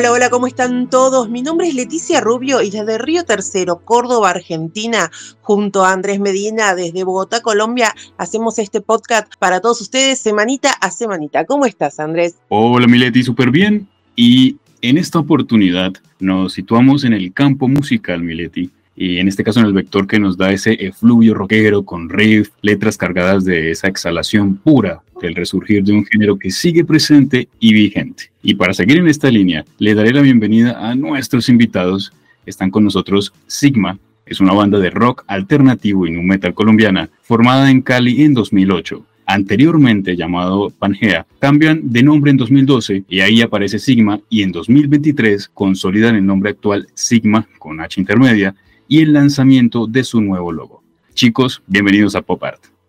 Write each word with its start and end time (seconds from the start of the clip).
Hola, 0.00 0.12
hola, 0.12 0.30
¿cómo 0.30 0.46
están 0.46 0.88
todos? 0.88 1.28
Mi 1.28 1.42
nombre 1.42 1.68
es 1.68 1.74
Leticia 1.74 2.22
Rubio 2.22 2.62
y 2.62 2.70
desde 2.70 2.96
Río 2.96 3.22
Tercero, 3.24 3.80
Córdoba, 3.84 4.30
Argentina, 4.30 5.10
junto 5.42 5.84
a 5.84 5.92
Andrés 5.92 6.20
Medina 6.20 6.74
desde 6.74 7.04
Bogotá, 7.04 7.42
Colombia, 7.42 7.94
hacemos 8.16 8.58
este 8.58 8.80
podcast 8.80 9.30
para 9.38 9.60
todos 9.60 9.82
ustedes 9.82 10.18
semanita 10.18 10.72
a 10.72 10.90
semanita. 10.90 11.44
¿Cómo 11.44 11.66
estás, 11.66 12.00
Andrés? 12.00 12.38
Hola, 12.48 12.86
mi 12.86 12.96
Leti, 12.96 13.22
súper 13.22 13.50
bien. 13.50 13.88
Y 14.16 14.56
en 14.80 14.96
esta 14.96 15.18
oportunidad 15.18 15.92
nos 16.18 16.54
situamos 16.54 17.04
en 17.04 17.12
el 17.12 17.34
campo 17.34 17.68
musical, 17.68 18.22
Mileti, 18.22 18.70
y 18.96 19.18
en 19.18 19.28
este 19.28 19.44
caso 19.44 19.60
en 19.60 19.66
el 19.66 19.74
vector 19.74 20.06
que 20.06 20.18
nos 20.18 20.38
da 20.38 20.50
ese 20.50 20.72
efluvio 20.82 21.34
rockero 21.34 21.82
con 21.84 22.08
riff, 22.08 22.48
letras 22.62 22.96
cargadas 22.96 23.44
de 23.44 23.70
esa 23.70 23.88
exhalación 23.88 24.56
pura 24.56 25.02
del 25.20 25.34
resurgir 25.34 25.84
de 25.84 25.92
un 25.92 26.04
género 26.04 26.38
que 26.38 26.50
sigue 26.50 26.84
presente 26.84 27.48
y 27.58 27.72
vigente. 27.72 28.30
Y 28.42 28.54
para 28.54 28.74
seguir 28.74 28.98
en 28.98 29.08
esta 29.08 29.30
línea, 29.30 29.64
le 29.78 29.94
daré 29.94 30.12
la 30.12 30.22
bienvenida 30.22 30.88
a 30.88 30.94
nuestros 30.94 31.48
invitados. 31.48 32.12
Están 32.46 32.70
con 32.70 32.84
nosotros 32.84 33.32
Sigma, 33.46 33.98
es 34.30 34.40
una 34.40 34.52
banda 34.52 34.78
de 34.78 34.90
rock 34.90 35.24
alternativo 35.26 36.06
y 36.06 36.12
nu 36.12 36.22
metal 36.22 36.54
colombiana 36.54 37.10
formada 37.22 37.70
en 37.70 37.82
Cali 37.82 38.22
en 38.22 38.32
2008. 38.32 39.04
Anteriormente 39.26 40.16
llamado 40.16 40.70
Pangea, 40.70 41.26
cambian 41.38 41.80
de 41.84 42.02
nombre 42.02 42.30
en 42.30 42.36
2012 42.36 43.04
y 43.08 43.20
ahí 43.20 43.42
aparece 43.42 43.78
Sigma 43.78 44.20
y 44.28 44.42
en 44.42 44.52
2023 44.52 45.48
consolidan 45.48 46.16
el 46.16 46.26
nombre 46.26 46.50
actual 46.50 46.86
Sigma 46.94 47.46
con 47.58 47.80
H 47.80 48.00
intermedia 48.00 48.54
y 48.88 49.00
el 49.00 49.12
lanzamiento 49.12 49.86
de 49.86 50.04
su 50.04 50.20
nuevo 50.20 50.52
logo. 50.52 50.82
Chicos, 51.14 51.62
bienvenidos 51.66 52.14
a 52.14 52.22
Pop 52.22 52.42
Art. 52.42 52.79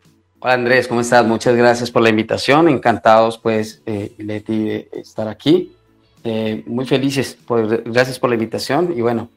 Hola 0.44 0.56
Andrés, 0.56 0.88
¿cómo 0.88 1.02
estás? 1.02 1.24
Muchas 1.24 1.56
gracias 1.56 1.92
por 1.92 2.02
la 2.02 2.10
invitación. 2.10 2.68
Encantados, 2.68 3.38
pues, 3.38 3.84
eh, 3.86 4.16
Leti, 4.18 4.64
de 4.64 4.90
estar 4.94 5.28
aquí. 5.28 5.76
Eh, 6.24 6.64
muy 6.66 6.88
felices. 6.88 7.38
Por, 7.46 7.84
gracias 7.84 8.18
por 8.18 8.32
la 8.32 8.34
invitación. 8.34 8.92
Y 8.98 9.02
bueno, 9.02 9.30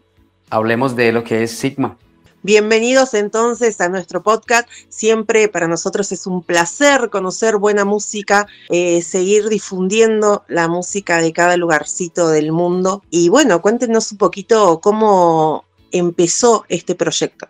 hablemos 0.48 0.96
de 0.96 1.12
lo 1.12 1.22
que 1.22 1.42
es 1.42 1.50
Sigma. 1.50 1.98
Bienvenidos 2.42 3.12
entonces 3.12 3.82
a 3.82 3.90
nuestro 3.90 4.22
podcast. 4.22 4.66
Siempre 4.88 5.48
para 5.48 5.68
nosotros 5.68 6.10
es 6.10 6.26
un 6.26 6.42
placer 6.42 7.10
conocer 7.10 7.58
buena 7.58 7.84
música, 7.84 8.46
eh, 8.70 9.02
seguir 9.02 9.50
difundiendo 9.50 10.44
la 10.48 10.68
música 10.68 11.20
de 11.20 11.34
cada 11.34 11.58
lugarcito 11.58 12.30
del 12.30 12.50
mundo. 12.50 13.02
Y 13.10 13.28
bueno, 13.28 13.60
cuéntenos 13.60 14.10
un 14.10 14.16
poquito 14.16 14.80
cómo 14.80 15.66
empezó 15.92 16.64
este 16.70 16.94
proyecto 16.94 17.46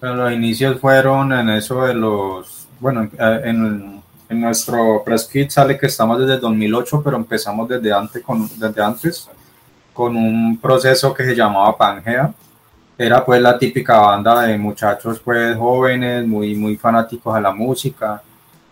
los 0.00 0.32
inicios 0.32 0.80
fueron 0.80 1.32
en 1.32 1.50
eso 1.50 1.84
de 1.84 1.94
los, 1.94 2.68
bueno, 2.80 3.08
en, 3.18 4.02
en 4.28 4.40
nuestro 4.40 5.02
press 5.04 5.24
kit 5.24 5.50
sale 5.50 5.78
que 5.78 5.86
estamos 5.86 6.18
desde 6.18 6.38
2008, 6.38 7.02
pero 7.04 7.16
empezamos 7.16 7.68
desde 7.68 7.92
antes 7.92 8.22
con, 8.22 8.48
desde 8.58 8.82
antes 8.82 9.28
con 9.92 10.16
un 10.16 10.58
proceso 10.58 11.14
que 11.14 11.24
se 11.24 11.34
llamaba 11.34 11.76
Pangea. 11.76 12.32
Era 12.98 13.24
pues 13.24 13.40
la 13.40 13.58
típica 13.58 13.98
banda 13.98 14.42
de 14.42 14.58
muchachos 14.58 15.20
pues 15.20 15.56
jóvenes, 15.56 16.26
muy, 16.26 16.54
muy 16.54 16.76
fanáticos 16.76 17.34
a 17.34 17.40
la 17.40 17.52
música, 17.52 18.22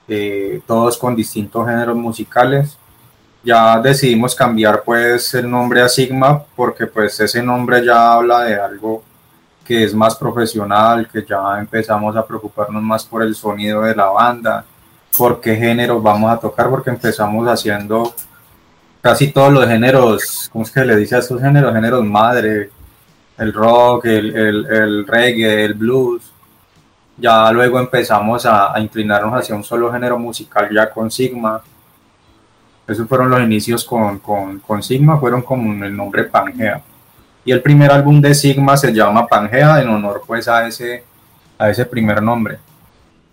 eh, 0.09 0.61
todos 0.67 0.99
con 0.99 1.15
distintos 1.15 1.67
géneros 1.67 1.97
musicales. 1.97 2.77
Ya 3.43 3.79
decidimos 3.81 4.35
cambiar 4.35 4.83
pues 4.83 5.35
el 5.35 5.51
nombre 5.51 5.83
a 5.83 5.89
Sigma 5.89 6.43
porque 6.57 6.87
pues 6.87 7.21
ese 7.21 7.43
nombre 7.43 7.85
ya 7.85 8.15
habla 8.15 8.41
de 8.45 8.57
algo 8.59 9.03
que 9.65 9.85
es 9.85 9.95
más 9.95 10.15
profesional, 10.15 11.09
que 11.11 11.25
ya 11.25 11.59
empezamos 11.59 12.15
a 12.15 12.27
preocuparnos 12.27 12.83
más 12.83 13.05
por 13.05 13.23
el 13.23 13.35
sonido 13.35 13.83
de 13.83 13.97
la 13.97 14.07
banda, 14.07 14.65
por 15.17 15.41
qué 15.41 15.57
géneros 15.57 16.03
vamos 16.03 16.31
a 16.31 16.39
tocar, 16.39 16.69
porque 16.69 16.91
empezamos 16.91 17.49
haciendo 17.49 18.15
casi 19.01 19.33
todos 19.33 19.53
los 19.53 19.67
géneros, 19.67 20.49
¿cómo 20.53 20.65
es 20.65 20.71
que 20.71 20.85
le 20.85 20.97
dice 20.97 21.17
a 21.17 21.19
estos 21.19 21.41
géneros? 21.41 21.75
Géneros 21.75 22.05
madre, 22.05 22.71
el 23.39 23.53
rock, 23.53 24.05
el, 24.07 25.07
reggae, 25.07 25.65
el 25.65 25.75
blues. 25.75 26.23
Ya 27.17 27.51
luego 27.53 27.79
empezamos 27.79 28.45
a, 28.45 28.75
inclinarnos 28.79 29.41
hacia 29.41 29.55
un 29.55 29.65
solo 29.65 29.93
género 29.93 30.19
musical 30.19 30.69
ya 30.73 30.91
con 30.91 31.11
Sigma. 31.11 31.63
Esos 32.87 33.09
fueron 33.09 33.31
los 33.31 33.41
inicios 33.41 33.85
con, 33.85 34.19
con, 34.19 34.59
con 34.59 34.83
Sigma, 34.83 35.19
fueron 35.19 35.43
como 35.43 35.85
el 35.85 35.97
nombre 35.97 36.25
Pangea 36.25 36.83
y 37.45 37.53
el 37.53 37.61
primer 37.61 37.91
álbum 37.91 38.21
de 38.21 38.35
Sigma 38.35 38.77
se 38.77 38.93
llama 38.93 39.27
Pangea 39.27 39.83
en 39.83 39.89
honor 39.89 40.23
pues 40.27 40.49
a 40.49 40.67
ese, 40.67 41.05
a 41.59 41.71
ese 41.71 41.85
primer 41.85 42.23
nombre. 42.23 42.59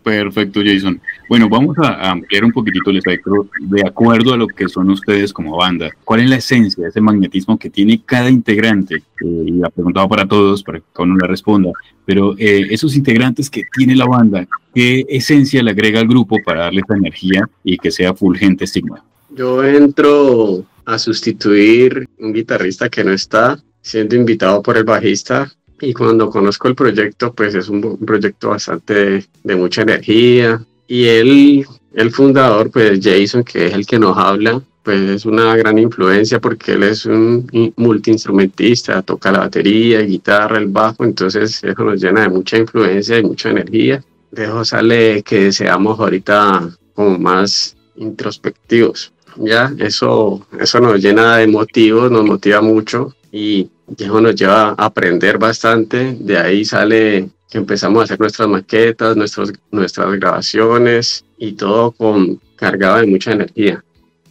Perfecto, 0.04 0.62
Jason. 0.64 1.00
Bueno, 1.30 1.48
vamos 1.48 1.78
a 1.78 2.12
ampliar 2.12 2.44
un 2.44 2.52
poquitito 2.52 2.90
el 2.90 2.98
espectro 2.98 3.48
de 3.60 3.88
acuerdo 3.88 4.34
a 4.34 4.38
lo 4.38 4.48
que 4.48 4.68
son 4.68 4.90
ustedes 4.90 5.32
como 5.32 5.58
banda. 5.58 5.90
¿Cuál 6.04 6.22
es 6.22 6.30
la 6.30 6.38
esencia, 6.38 6.84
de 6.84 6.90
ese 6.90 7.02
magnetismo 7.02 7.58
que 7.58 7.70
tiene 7.70 8.02
cada 8.04 8.30
integrante? 8.30 8.96
Eh, 8.96 9.44
y 9.46 9.52
la 9.52 9.70
preguntaba 9.70 10.08
para 10.08 10.28
todos, 10.28 10.64
para 10.64 10.80
que 10.80 10.86
cada 10.92 11.04
uno 11.04 11.18
la 11.22 11.28
responda. 11.28 11.72
Pero 12.04 12.36
eh, 12.38 12.68
esos 12.72 12.96
integrantes 12.96 13.50
que 13.50 13.62
tiene 13.72 13.96
la 13.96 14.06
banda, 14.06 14.48
¿qué 14.74 15.06
esencia 15.08 15.62
le 15.62 15.72
agrega 15.72 16.00
al 16.00 16.08
grupo 16.08 16.38
para 16.44 16.62
darle 16.62 16.82
esa 16.82 16.98
energía 16.98 17.48
y 17.64 17.78
que 17.78 17.92
sea 17.92 18.16
fulgente 18.16 18.66
Sigma? 18.66 19.04
Yo 19.30 19.64
entro 19.64 20.66
a 20.84 20.98
sustituir 20.98 22.10
un 22.20 22.34
guitarrista 22.34 22.90
que 22.90 23.04
no 23.04 23.12
está 23.12 23.62
siendo 23.82 24.16
invitado 24.16 24.62
por 24.62 24.78
el 24.78 24.84
bajista 24.84 25.52
y 25.82 25.94
cuando 25.94 26.30
conozco 26.30 26.68
el 26.68 26.76
proyecto, 26.76 27.34
pues 27.34 27.56
es 27.56 27.68
un, 27.68 27.98
proyecto 27.98 28.50
bastante 28.50 29.26
de, 29.44 29.56
mucha 29.56 29.82
energía 29.82 30.64
y 30.88 31.06
él, 31.06 31.66
el 31.94 32.12
fundador, 32.12 32.70
pues 32.70 33.00
Jason, 33.02 33.44
que 33.44 33.68
es 33.68 33.74
el 33.74 33.86
que 33.86 33.98
nos 33.98 34.16
habla, 34.18 34.62
pues 34.84 35.02
es 35.02 35.26
una 35.26 35.56
gran 35.56 35.80
influencia 35.80 36.40
porque 36.40 36.74
él 36.74 36.84
es 36.84 37.06
un 37.06 37.74
multiinstrumentista, 37.78 39.02
toca 39.02 39.32
la 39.32 39.40
batería, 39.40 40.02
guitarra, 40.02 40.60
el 40.60 40.68
bajo, 40.68 41.04
entonces 41.04 41.64
eso 41.64 41.84
nos 41.84 42.02
llena 42.02 42.22
de 42.22 42.30
mucha 42.30 42.58
influencia 42.58 43.18
y 43.18 43.24
mucha 43.24 43.50
energía. 43.50 44.04
De 44.32 44.48
sale 44.66 45.24
que 45.24 45.52
seamos 45.52 46.00
ahorita 46.00 46.70
como 46.94 47.18
más 47.18 47.76
introspectivos. 47.96 49.12
Ya, 49.38 49.74
eso, 49.80 50.46
eso 50.60 50.80
nos 50.80 51.02
llena 51.02 51.38
de 51.38 51.48
motivos, 51.48 52.12
nos 52.12 52.26
motiva 52.26 52.62
mucho 52.62 53.14
y 53.32 53.70
eso 53.98 54.22
nos 54.22 54.36
lleva 54.36 54.70
a 54.70 54.86
aprender 54.86 55.38
bastante. 55.38 56.18
De 56.20 56.38
ahí 56.38 56.66
sale 56.66 57.30
que 57.50 57.58
empezamos 57.58 58.02
a 58.02 58.04
hacer 58.06 58.20
nuestras 58.20 58.48
maquetas, 58.48 59.16
nuestros, 59.16 59.54
nuestras 59.72 60.12
grabaciones 60.14 61.26
y 61.38 61.54
todo 61.54 61.92
con 61.92 62.40
cargado 62.56 62.98
de 62.98 63.08
mucha 63.08 63.32
energía. 63.32 63.84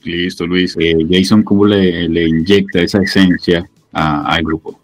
Listo, 0.03 0.47
Luis. 0.47 0.77
Eh, 0.79 1.07
Jason, 1.11 1.43
¿cómo 1.43 1.67
le, 1.67 2.09
le, 2.09 2.29
inyecta 2.29 2.81
esa 2.81 3.03
esencia 3.03 3.69
al 3.93 4.43
grupo? 4.43 4.81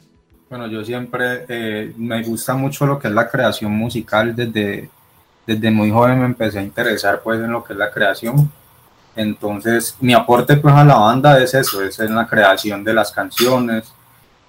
Bueno, 0.51 0.67
yo 0.69 0.85
siempre 0.85 1.45
eh, 1.49 1.93
me 1.97 2.23
gusta 2.23 2.55
mucho 2.55 2.87
lo 2.87 2.99
que 2.99 3.09
es 3.09 3.15
la 3.15 3.29
creación 3.29 3.73
musical. 3.73 4.37
Desde, 4.37 4.91
desde 5.47 5.71
muy 5.71 5.91
joven 5.91 6.21
me 6.21 6.27
empecé 6.27 6.59
a 6.59 6.63
interesar 6.63 7.21
pues 7.23 7.41
en 7.41 7.51
lo 7.51 7.65
que 7.65 7.73
es 7.73 7.79
la 7.79 7.91
creación. 7.91 8.51
Entonces, 9.17 9.97
mi 10.01 10.13
aporte 10.13 10.59
pues 10.59 10.75
a 10.75 10.85
la 10.85 10.99
banda 10.99 11.41
es 11.43 11.55
eso, 11.55 11.83
es 11.83 11.99
en 12.01 12.15
la 12.15 12.27
creación 12.27 12.85
de 12.85 12.93
las 12.93 13.11
canciones, 13.11 13.91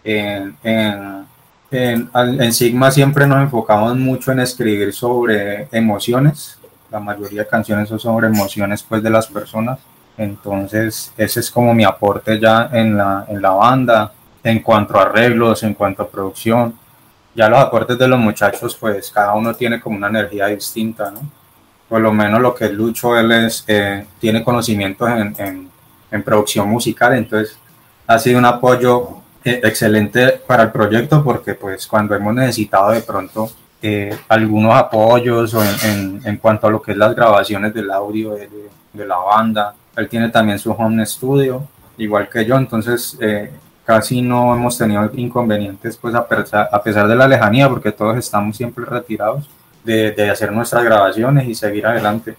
en, 0.07 1.27
en, 1.69 2.53
Sigma 2.53 2.91
siempre 2.91 3.27
nos 3.27 3.41
enfocamos 3.41 3.95
mucho 3.97 4.31
en 4.31 4.39
escribir 4.39 4.93
sobre 4.93 5.67
emociones. 5.71 6.57
La 6.89 6.99
mayoría 6.99 7.43
de 7.43 7.47
canciones 7.47 7.89
son 7.89 7.99
sobre 7.99 8.27
emociones 8.27 8.81
pues, 8.83 9.03
de 9.03 9.09
las 9.09 9.27
personas. 9.27 9.79
Entonces, 10.17 11.11
ese 11.17 11.41
es 11.41 11.51
como 11.51 11.73
mi 11.73 11.83
aporte 11.83 12.39
ya 12.39 12.69
en 12.71 12.97
la, 12.97 13.25
en 13.27 13.41
la 13.41 13.51
banda, 13.51 14.13
en 14.43 14.61
cuanto 14.61 14.97
a 14.97 15.03
arreglos, 15.03 15.61
en 15.63 15.73
cuanto 15.73 16.03
a 16.03 16.07
producción. 16.07 16.73
Ya 17.35 17.49
los 17.49 17.59
aportes 17.59 17.99
de 17.99 18.07
los 18.07 18.19
muchachos, 18.19 18.75
pues 18.79 19.11
cada 19.11 19.33
uno 19.33 19.53
tiene 19.53 19.79
como 19.79 19.97
una 19.97 20.07
energía 20.07 20.47
distinta, 20.47 21.11
¿no? 21.11 21.19
Por 21.87 22.01
lo 22.01 22.11
menos 22.11 22.41
lo 22.41 22.55
que 22.55 22.65
es 22.65 22.71
Lucho, 22.71 23.17
él 23.17 23.31
es, 23.31 23.63
eh, 23.67 24.05
tiene 24.19 24.43
conocimientos 24.43 25.09
en, 25.09 25.35
en, 25.37 25.69
en 26.11 26.23
producción 26.23 26.67
musical, 26.67 27.13
entonces 27.13 27.57
ha 28.07 28.17
sido 28.19 28.39
un 28.39 28.45
apoyo 28.45 29.21
excelente 29.43 30.41
para 30.45 30.63
el 30.63 30.71
proyecto 30.71 31.23
porque 31.23 31.53
pues 31.53 31.87
cuando 31.87 32.15
hemos 32.15 32.33
necesitado 32.33 32.91
de 32.91 33.01
pronto 33.01 33.49
eh, 33.81 34.17
algunos 34.27 34.73
apoyos 34.75 35.53
o 35.53 35.63
en, 35.63 36.19
en, 36.23 36.37
cuanto 36.37 36.67
a 36.67 36.71
lo 36.71 36.81
que 36.81 36.93
es 36.93 36.97
las 36.97 37.15
grabaciones 37.15 37.73
del 37.73 37.91
audio 37.91 38.33
de, 38.33 38.49
de, 38.91 39.05
la 39.05 39.17
banda, 39.17 39.75
él 39.95 40.09
tiene 40.09 40.29
también 40.29 40.57
su 40.57 40.71
home 40.71 41.05
studio, 41.05 41.63
igual 41.97 42.27
que 42.27 42.43
yo, 42.43 42.57
entonces 42.57 43.15
eh, 43.21 43.51
casi 43.85 44.21
no 44.23 44.55
hemos 44.55 44.77
tenido 44.77 45.09
inconvenientes, 45.13 45.95
pues 45.95 46.15
a 46.15 46.27
pesar, 46.27 46.67
a 46.71 46.81
pesar 46.81 47.07
de 47.07 47.15
la 47.15 47.27
lejanía, 47.27 47.69
porque 47.69 47.91
todos 47.91 48.17
estamos 48.17 48.57
siempre 48.57 48.83
retirados, 48.83 49.47
de, 49.83 50.11
de, 50.11 50.29
hacer 50.29 50.51
nuestras 50.51 50.83
grabaciones 50.83 51.47
y 51.47 51.55
seguir 51.55 51.85
adelante. 51.85 52.35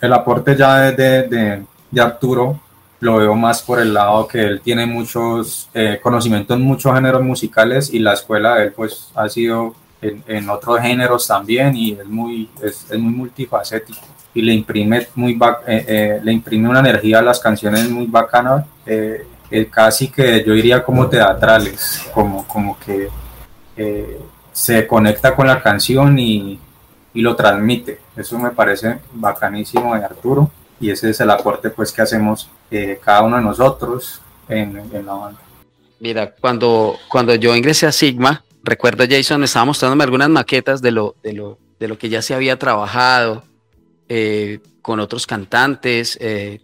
El 0.00 0.12
aporte 0.12 0.54
ya 0.54 0.92
de, 0.92 1.22
de, 1.22 1.62
de 1.90 2.00
Arturo 2.00 2.60
lo 3.02 3.16
veo 3.16 3.34
más 3.34 3.62
por 3.62 3.80
el 3.80 3.92
lado 3.92 4.28
que 4.28 4.40
él 4.40 4.60
tiene 4.60 4.86
muchos 4.86 5.68
eh, 5.74 5.98
conocimientos 6.00 6.56
en 6.56 6.62
muchos 6.62 6.94
géneros 6.94 7.20
musicales 7.20 7.92
y 7.92 7.98
la 7.98 8.12
escuela 8.12 8.54
de 8.54 8.66
él 8.66 8.72
pues 8.72 9.10
ha 9.16 9.28
sido 9.28 9.74
en, 10.00 10.22
en 10.28 10.48
otros 10.48 10.78
géneros 10.78 11.26
también 11.26 11.74
y 11.74 11.94
es 11.94 12.06
muy, 12.06 12.48
es, 12.62 12.86
es 12.88 12.98
muy 13.00 13.12
multifacético 13.12 14.06
y 14.32 14.42
le 14.42 14.54
imprime, 14.54 15.08
muy 15.16 15.32
eh, 15.66 15.84
eh, 15.88 16.20
le 16.22 16.32
imprime 16.32 16.68
una 16.68 16.78
energía 16.78 17.18
a 17.18 17.22
las 17.22 17.40
canciones 17.40 17.90
muy 17.90 18.06
bacana, 18.06 18.64
eh, 18.86 19.26
casi 19.68 20.06
que 20.06 20.44
yo 20.44 20.54
diría 20.54 20.84
como 20.84 21.08
teatrales, 21.08 22.08
como, 22.14 22.46
como 22.46 22.78
que 22.78 23.08
se 24.52 24.86
conecta 24.86 25.34
con 25.34 25.48
la 25.48 25.60
canción 25.60 26.16
y, 26.20 26.56
y 27.14 27.20
lo 27.20 27.34
transmite. 27.34 27.98
Eso 28.16 28.38
me 28.38 28.50
parece 28.50 29.00
bacanísimo 29.12 29.92
de 29.96 30.04
Arturo 30.04 30.52
y 30.82 30.90
ese 30.90 31.10
es 31.10 31.20
el 31.20 31.30
aporte 31.30 31.70
pues 31.70 31.92
que 31.92 32.02
hacemos 32.02 32.50
eh, 32.70 32.98
cada 33.02 33.22
uno 33.22 33.36
de 33.36 33.42
nosotros 33.42 34.20
en, 34.48 34.76
en, 34.92 35.06
la 35.06 35.14
banda. 35.14 35.40
Mira, 36.00 36.34
cuando, 36.34 36.96
cuando 37.08 37.34
yo 37.36 37.54
ingresé 37.54 37.86
a 37.86 37.92
Sigma, 37.92 38.44
recuerdo 38.64 39.04
Jason, 39.08 39.44
estaba 39.44 39.64
mostrándome 39.64 40.02
algunas 40.02 40.28
maquetas 40.28 40.82
de 40.82 40.90
lo, 40.90 41.14
de 41.22 41.34
lo, 41.34 41.58
de 41.78 41.86
lo 41.86 41.96
que 41.96 42.08
ya 42.08 42.20
se 42.20 42.34
había 42.34 42.58
trabajado 42.58 43.44
eh, 44.08 44.58
con 44.82 44.98
otros 44.98 45.24
cantantes. 45.24 46.18
Eh, 46.20 46.60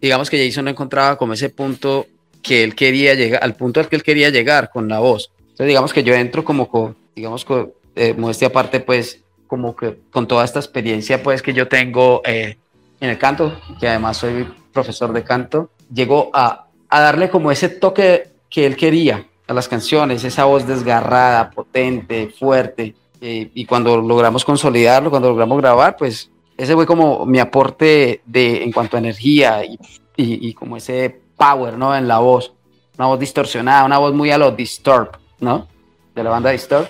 digamos 0.00 0.30
que 0.30 0.44
Jason 0.44 0.64
no 0.64 0.70
encontraba 0.70 1.18
como 1.18 1.34
ese 1.34 1.50
punto 1.50 2.06
que 2.42 2.64
él 2.64 2.74
quería 2.74 3.14
llegar, 3.14 3.44
al 3.44 3.54
punto 3.54 3.80
al 3.80 3.88
que 3.90 3.96
él 3.96 4.02
quería 4.02 4.30
llegar 4.30 4.70
con 4.70 4.88
la 4.88 5.00
voz. 5.00 5.30
Entonces 5.40 5.66
digamos 5.66 5.92
que 5.92 6.02
yo 6.02 6.14
entro 6.14 6.46
como 6.46 6.66
con, 6.66 6.96
digamos, 7.14 7.44
con 7.44 7.74
eh, 7.94 8.14
modestia 8.14 8.48
aparte, 8.48 8.80
pues 8.80 9.20
como 9.46 9.76
que 9.76 9.98
con 10.10 10.26
toda 10.26 10.44
esta 10.44 10.60
experiencia 10.60 11.22
pues 11.22 11.42
que 11.42 11.52
yo 11.52 11.68
tengo 11.68 12.22
eh, 12.24 12.56
en 13.00 13.10
el 13.10 13.18
canto, 13.18 13.58
que 13.78 13.88
además 13.88 14.18
soy 14.18 14.46
profesor 14.72 15.12
de 15.12 15.24
canto, 15.24 15.70
llegó 15.92 16.30
a, 16.32 16.66
a 16.88 17.00
darle 17.00 17.30
como 17.30 17.50
ese 17.50 17.68
toque 17.68 18.30
que 18.48 18.66
él 18.66 18.76
quería 18.76 19.26
a 19.50 19.54
las 19.54 19.68
canciones, 19.68 20.22
esa 20.22 20.44
voz 20.44 20.66
desgarrada, 20.66 21.50
potente, 21.50 22.28
fuerte. 22.28 22.94
Eh, 23.20 23.50
y 23.52 23.64
cuando 23.64 23.96
logramos 24.00 24.44
consolidarlo, 24.44 25.10
cuando 25.10 25.28
logramos 25.28 25.60
grabar, 25.60 25.96
pues 25.96 26.30
ese 26.56 26.74
fue 26.74 26.86
como 26.86 27.26
mi 27.26 27.38
aporte 27.38 28.22
de, 28.26 28.62
en 28.62 28.70
cuanto 28.70 28.96
a 28.96 29.00
energía 29.00 29.64
y, 29.64 29.78
y, 30.16 30.48
y, 30.48 30.54
como 30.54 30.76
ese 30.76 31.20
power, 31.36 31.76
¿no? 31.76 31.96
En 31.96 32.06
la 32.06 32.18
voz. 32.18 32.54
Una 32.96 33.08
voz 33.08 33.18
distorsionada, 33.18 33.84
una 33.84 33.98
voz 33.98 34.14
muy 34.14 34.30
a 34.30 34.38
lo 34.38 34.52
Disturb, 34.52 35.10
¿no? 35.40 35.66
De 36.14 36.22
la 36.22 36.30
banda 36.30 36.50
Disturb. 36.50 36.88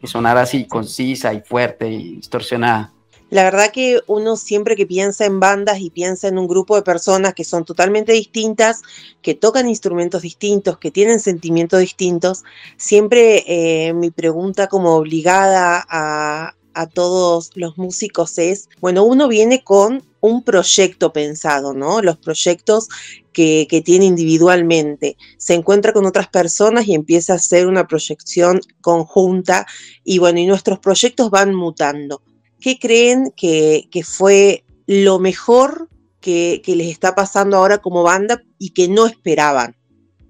Que 0.00 0.06
sonara 0.06 0.42
así, 0.42 0.66
concisa 0.66 1.32
y 1.32 1.40
fuerte 1.40 1.88
y 1.88 2.16
distorsionada. 2.16 2.92
La 3.28 3.42
verdad 3.42 3.72
que 3.72 4.00
uno 4.06 4.36
siempre 4.36 4.76
que 4.76 4.86
piensa 4.86 5.24
en 5.24 5.40
bandas 5.40 5.80
y 5.80 5.90
piensa 5.90 6.28
en 6.28 6.38
un 6.38 6.46
grupo 6.46 6.76
de 6.76 6.82
personas 6.82 7.34
que 7.34 7.42
son 7.42 7.64
totalmente 7.64 8.12
distintas, 8.12 8.82
que 9.20 9.34
tocan 9.34 9.68
instrumentos 9.68 10.22
distintos, 10.22 10.78
que 10.78 10.92
tienen 10.92 11.18
sentimientos 11.18 11.80
distintos, 11.80 12.44
siempre 12.76 13.42
eh, 13.48 13.92
mi 13.94 14.12
pregunta 14.12 14.68
como 14.68 14.94
obligada 14.94 15.84
a, 15.88 16.52
todos 16.92 17.52
los 17.54 17.78
músicos 17.78 18.36
es, 18.36 18.68
bueno, 18.82 19.02
uno 19.02 19.28
viene 19.28 19.64
con 19.64 20.04
un 20.20 20.44
proyecto 20.44 21.10
pensado, 21.10 21.72
¿no? 21.72 22.02
Los 22.02 22.18
proyectos 22.18 22.88
que, 23.32 23.66
que, 23.68 23.80
tiene 23.80 24.04
individualmente. 24.04 25.16
Se 25.38 25.54
encuentra 25.54 25.94
con 25.94 26.04
otras 26.04 26.28
personas 26.28 26.86
y 26.86 26.94
empieza 26.94 27.32
a 27.32 27.36
hacer 27.36 27.66
una 27.66 27.86
proyección 27.86 28.60
conjunta 28.82 29.66
y 30.04 30.18
bueno, 30.18 30.38
y 30.38 30.44
nuestros 30.44 30.78
proyectos 30.78 31.30
van 31.30 31.54
mutando. 31.54 32.20
¿Qué 32.66 32.80
creen 32.80 33.32
que, 33.36 33.86
que 33.92 34.02
fue 34.02 34.64
lo 34.88 35.20
mejor 35.20 35.88
que, 36.20 36.60
que, 36.64 36.74
les 36.74 36.88
está 36.88 37.14
pasando 37.14 37.56
ahora 37.58 37.78
como 37.78 38.02
banda 38.02 38.42
y 38.58 38.70
que 38.70 38.88
no 38.88 39.06
esperaban? 39.06 39.76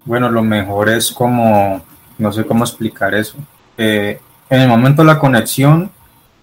Bueno, 0.05 0.29
lo 0.29 0.43
mejor 0.43 0.87
es 0.89 1.11
como, 1.11 1.81
no 2.19 2.31
sé 2.31 2.45
cómo 2.45 2.63
explicar 2.63 3.15
eso. 3.15 3.37
Eh, 3.75 4.19
en 4.51 4.61
el 4.61 4.67
momento 4.67 5.03
la 5.03 5.17
conexión 5.17 5.89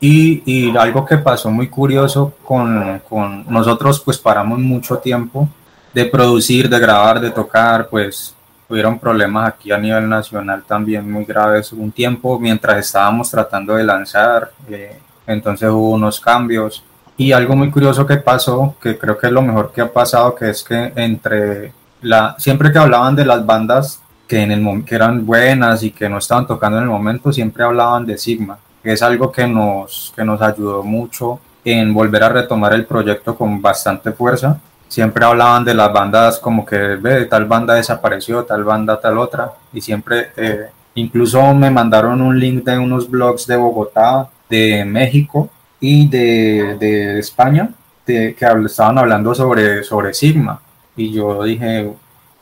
y, 0.00 0.42
y, 0.44 0.76
algo 0.76 1.06
que 1.06 1.18
pasó 1.18 1.48
muy 1.52 1.68
curioso 1.68 2.34
con, 2.42 3.00
con 3.08 3.44
nosotros, 3.48 4.00
pues 4.00 4.18
paramos 4.18 4.58
mucho 4.58 4.98
tiempo 4.98 5.48
de 5.92 6.06
producir, 6.06 6.68
de 6.68 6.80
grabar, 6.80 7.20
de 7.20 7.30
tocar, 7.30 7.88
pues 7.88 8.34
hubieron 8.68 8.98
problemas 8.98 9.48
aquí 9.48 9.70
a 9.70 9.78
nivel 9.78 10.08
nacional 10.08 10.64
también 10.66 11.08
muy 11.08 11.24
graves 11.24 11.72
un 11.72 11.92
tiempo 11.92 12.40
mientras 12.40 12.78
estábamos 12.78 13.30
tratando 13.30 13.76
de 13.76 13.84
lanzar. 13.84 14.50
Eh, 14.68 14.98
entonces 15.26 15.68
hubo 15.70 15.90
unos 15.90 16.20
cambios. 16.20 16.84
Y 17.16 17.32
algo 17.32 17.54
muy 17.54 17.70
curioso 17.70 18.06
que 18.06 18.16
pasó, 18.16 18.74
que 18.80 18.98
creo 18.98 19.16
que 19.16 19.28
es 19.28 19.32
lo 19.32 19.42
mejor 19.42 19.72
que 19.72 19.80
ha 19.80 19.92
pasado, 19.92 20.34
que 20.34 20.50
es 20.50 20.64
que 20.64 20.92
entre 20.96 21.72
la, 22.02 22.34
siempre 22.38 22.72
que 22.72 22.78
hablaban 22.78 23.14
de 23.14 23.24
las 23.24 23.44
bandas 23.46 24.00
que, 24.26 24.42
en 24.42 24.50
el, 24.50 24.84
que 24.84 24.94
eran 24.94 25.24
buenas 25.24 25.82
y 25.82 25.90
que 25.90 26.08
no 26.08 26.18
estaban 26.18 26.46
tocando 26.46 26.78
en 26.78 26.84
el 26.84 26.90
momento, 26.90 27.32
siempre 27.32 27.64
hablaban 27.64 28.04
de 28.04 28.18
Sigma, 28.18 28.58
que 28.82 28.92
es 28.92 29.02
algo 29.02 29.30
que 29.30 29.46
nos, 29.46 30.12
que 30.16 30.24
nos 30.24 30.42
ayudó 30.42 30.82
mucho 30.82 31.40
en 31.64 31.94
volver 31.94 32.22
a 32.24 32.28
retomar 32.28 32.74
el 32.74 32.84
proyecto 32.84 33.36
con 33.36 33.62
bastante 33.62 34.12
fuerza. 34.12 34.58
Siempre 34.88 35.24
hablaban 35.24 35.64
de 35.64 35.74
las 35.74 35.92
bandas 35.92 36.38
como 36.38 36.64
que 36.66 36.76
ve, 36.76 37.24
tal 37.26 37.46
banda 37.46 37.74
desapareció, 37.74 38.44
tal 38.44 38.64
banda, 38.64 39.00
tal 39.00 39.18
otra, 39.18 39.52
y 39.72 39.80
siempre, 39.80 40.30
eh, 40.36 40.66
incluso 40.94 41.54
me 41.54 41.70
mandaron 41.70 42.20
un 42.20 42.38
link 42.38 42.64
de 42.64 42.78
unos 42.78 43.08
blogs 43.08 43.46
de 43.46 43.56
Bogotá 43.56 44.28
de 44.48 44.84
México 44.84 45.50
y 45.80 46.08
de, 46.08 46.76
de 46.78 47.18
España 47.18 47.70
que 48.04 48.36
estaban 48.66 48.98
hablando 48.98 49.34
sobre, 49.34 49.82
sobre 49.82 50.14
Sigma. 50.14 50.60
Y 50.96 51.12
yo 51.12 51.42
dije, 51.42 51.92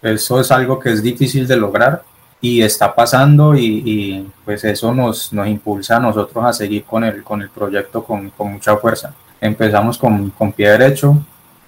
eso 0.03 0.41
es 0.41 0.51
algo 0.51 0.79
que 0.79 0.91
es 0.91 1.03
difícil 1.03 1.47
de 1.47 1.57
lograr 1.57 2.03
y 2.41 2.61
está 2.61 2.93
pasando 2.95 3.55
y, 3.55 3.83
y 3.87 4.31
pues 4.45 4.65
eso 4.65 4.93
nos, 4.93 5.33
nos, 5.33 5.47
impulsa 5.47 5.97
a 5.97 6.01
nosotros 6.01 6.45
a 6.45 6.53
seguir 6.53 6.85
con 6.85 7.05
el, 7.05 7.23
con 7.23 7.41
el 7.41 7.49
proyecto 7.49 8.03
con, 8.03 8.31
con 8.31 8.53
mucha 8.55 8.77
fuerza. 8.77 9.15
Empezamos 9.41 9.97
con, 9.97 10.31
con, 10.31 10.53
pie 10.53 10.71
derecho 10.71 11.17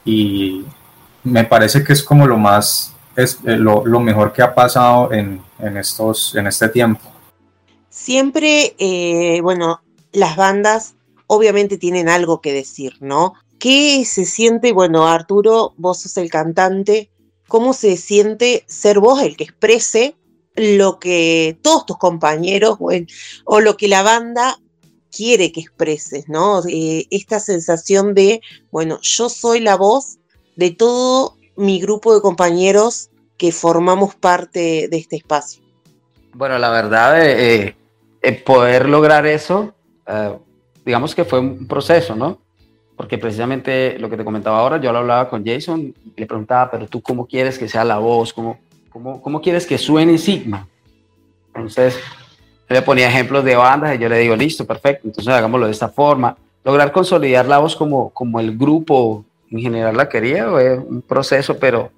y 0.04 0.64
me 1.22 1.44
parece 1.44 1.84
que 1.84 1.92
es 1.92 2.02
como 2.02 2.26
lo 2.26 2.36
más, 2.36 2.92
es 3.14 3.38
eh, 3.44 3.56
lo, 3.56 3.86
lo 3.86 4.00
mejor 4.00 4.32
que 4.32 4.42
ha 4.42 4.52
pasado 4.52 5.12
en, 5.12 5.40
en, 5.60 5.76
estos, 5.76 6.34
en 6.34 6.48
este 6.48 6.68
tiempo. 6.68 7.08
Siempre, 7.88 8.74
eh, 8.76 9.40
bueno, 9.40 9.80
las 10.14 10.36
bandas 10.36 10.94
obviamente 11.26 11.76
tienen 11.76 12.08
algo 12.08 12.40
que 12.40 12.52
decir, 12.52 12.94
¿no? 13.00 13.34
¿Qué 13.58 14.04
se 14.04 14.24
siente? 14.24 14.72
Bueno, 14.72 15.06
Arturo, 15.06 15.74
vos 15.76 16.00
sos 16.00 16.16
el 16.16 16.30
cantante, 16.30 17.10
¿cómo 17.48 17.72
se 17.72 17.96
siente 17.96 18.64
ser 18.66 19.00
vos 19.00 19.20
el 19.22 19.36
que 19.36 19.44
exprese 19.44 20.16
lo 20.54 20.98
que 20.98 21.58
todos 21.62 21.84
tus 21.84 21.98
compañeros 21.98 22.78
o 23.44 23.60
lo 23.60 23.76
que 23.76 23.88
la 23.88 24.02
banda 24.02 24.58
quiere 25.10 25.52
que 25.52 25.60
expreses, 25.60 26.28
¿no? 26.28 26.62
Eh, 26.68 27.06
esta 27.10 27.40
sensación 27.40 28.14
de, 28.14 28.40
bueno, 28.70 28.98
yo 29.02 29.28
soy 29.28 29.60
la 29.60 29.76
voz 29.76 30.18
de 30.56 30.70
todo 30.70 31.36
mi 31.56 31.80
grupo 31.80 32.14
de 32.14 32.20
compañeros 32.20 33.10
que 33.36 33.50
formamos 33.52 34.14
parte 34.14 34.88
de 34.88 34.96
este 34.96 35.16
espacio. 35.16 35.62
Bueno, 36.32 36.58
la 36.58 36.70
verdad, 36.70 37.24
eh, 37.24 37.76
eh, 38.22 38.32
poder 38.32 38.88
lograr 38.88 39.26
eso 39.26 39.74
uh, 40.08 40.38
digamos 40.84 41.14
que 41.14 41.24
fue 41.24 41.40
un 41.40 41.66
proceso, 41.66 42.14
¿no? 42.14 42.38
Porque 42.96 43.18
precisamente 43.18 43.98
lo 43.98 44.08
que 44.08 44.16
te 44.16 44.24
comentaba 44.24 44.58
ahora, 44.58 44.80
yo 44.80 44.92
lo 44.92 44.98
hablaba 44.98 45.28
con 45.28 45.44
Jason 45.44 45.80
y 45.80 46.20
le 46.20 46.26
preguntaba, 46.26 46.70
pero 46.70 46.86
tú 46.86 47.00
cómo 47.00 47.26
quieres 47.26 47.58
que 47.58 47.68
sea 47.68 47.84
la 47.84 47.98
voz, 47.98 48.32
cómo, 48.32 48.58
cómo, 48.90 49.20
cómo 49.20 49.40
quieres 49.40 49.66
que 49.66 49.78
suene 49.78 50.18
Sigma. 50.18 50.68
Entonces, 51.48 51.98
le 52.68 52.82
ponía 52.82 53.08
ejemplos 53.08 53.44
de 53.44 53.56
bandas 53.56 53.94
y 53.94 53.98
yo 53.98 54.08
le 54.08 54.18
digo, 54.18 54.36
listo, 54.36 54.64
perfecto, 54.64 55.08
entonces 55.08 55.32
hagámoslo 55.32 55.66
de 55.66 55.72
esta 55.72 55.88
forma. 55.88 56.36
Lograr 56.64 56.92
consolidar 56.92 57.46
la 57.46 57.58
voz 57.58 57.76
como, 57.76 58.10
como 58.10 58.40
el 58.40 58.56
grupo 58.56 59.24
en 59.50 59.60
general 59.60 59.96
la 59.96 60.08
quería, 60.08 60.48
fue 60.48 60.78
un 60.78 61.02
proceso, 61.02 61.58
pero, 61.58 61.90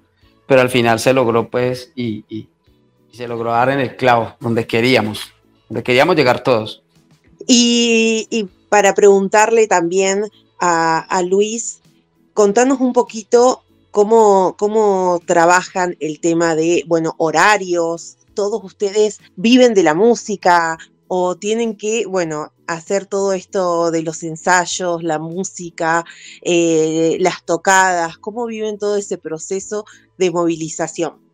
pero 0.45 0.61
al 0.61 0.69
final 0.69 0.99
se 0.99 1.13
logró, 1.13 1.47
pues, 1.47 1.91
y, 1.95 2.25
y 2.27 2.49
se 3.11 3.27
logró 3.27 3.51
dar 3.51 3.69
en 3.69 3.79
el 3.79 3.95
clavo, 3.95 4.35
donde 4.39 4.67
queríamos, 4.67 5.33
donde 5.69 5.83
queríamos 5.83 6.15
llegar 6.15 6.41
todos. 6.41 6.83
Y, 7.47 8.49
para 8.69 8.93
preguntarle 8.93 9.67
también 9.67 10.29
a, 10.59 10.99
a, 10.99 11.21
Luis, 11.21 11.79
contanos 12.33 12.81
un 12.81 12.91
poquito 12.91 13.63
cómo, 13.91 14.55
cómo 14.57 15.21
trabajan 15.25 15.95
el 16.01 16.19
tema 16.19 16.55
de, 16.55 16.83
bueno, 16.87 17.15
horarios, 17.17 18.17
todos 18.33 18.61
ustedes 18.63 19.19
viven 19.37 19.73
de 19.73 19.83
la 19.83 19.95
música 19.95 20.77
o 21.07 21.37
tienen 21.37 21.77
que, 21.77 22.05
bueno, 22.05 22.51
hacer 22.67 23.05
todo 23.05 23.33
esto 23.33 23.91
de 23.91 24.03
los 24.03 24.21
ensayos, 24.23 25.01
la 25.01 25.19
música, 25.19 26.05
eh, 26.41 27.17
las 27.21 27.43
tocadas, 27.45 28.17
cómo 28.17 28.45
viven 28.45 28.77
todo 28.77 28.97
ese 28.97 29.17
proceso 29.17 29.85
de 30.17 30.31
movilización. 30.31 31.26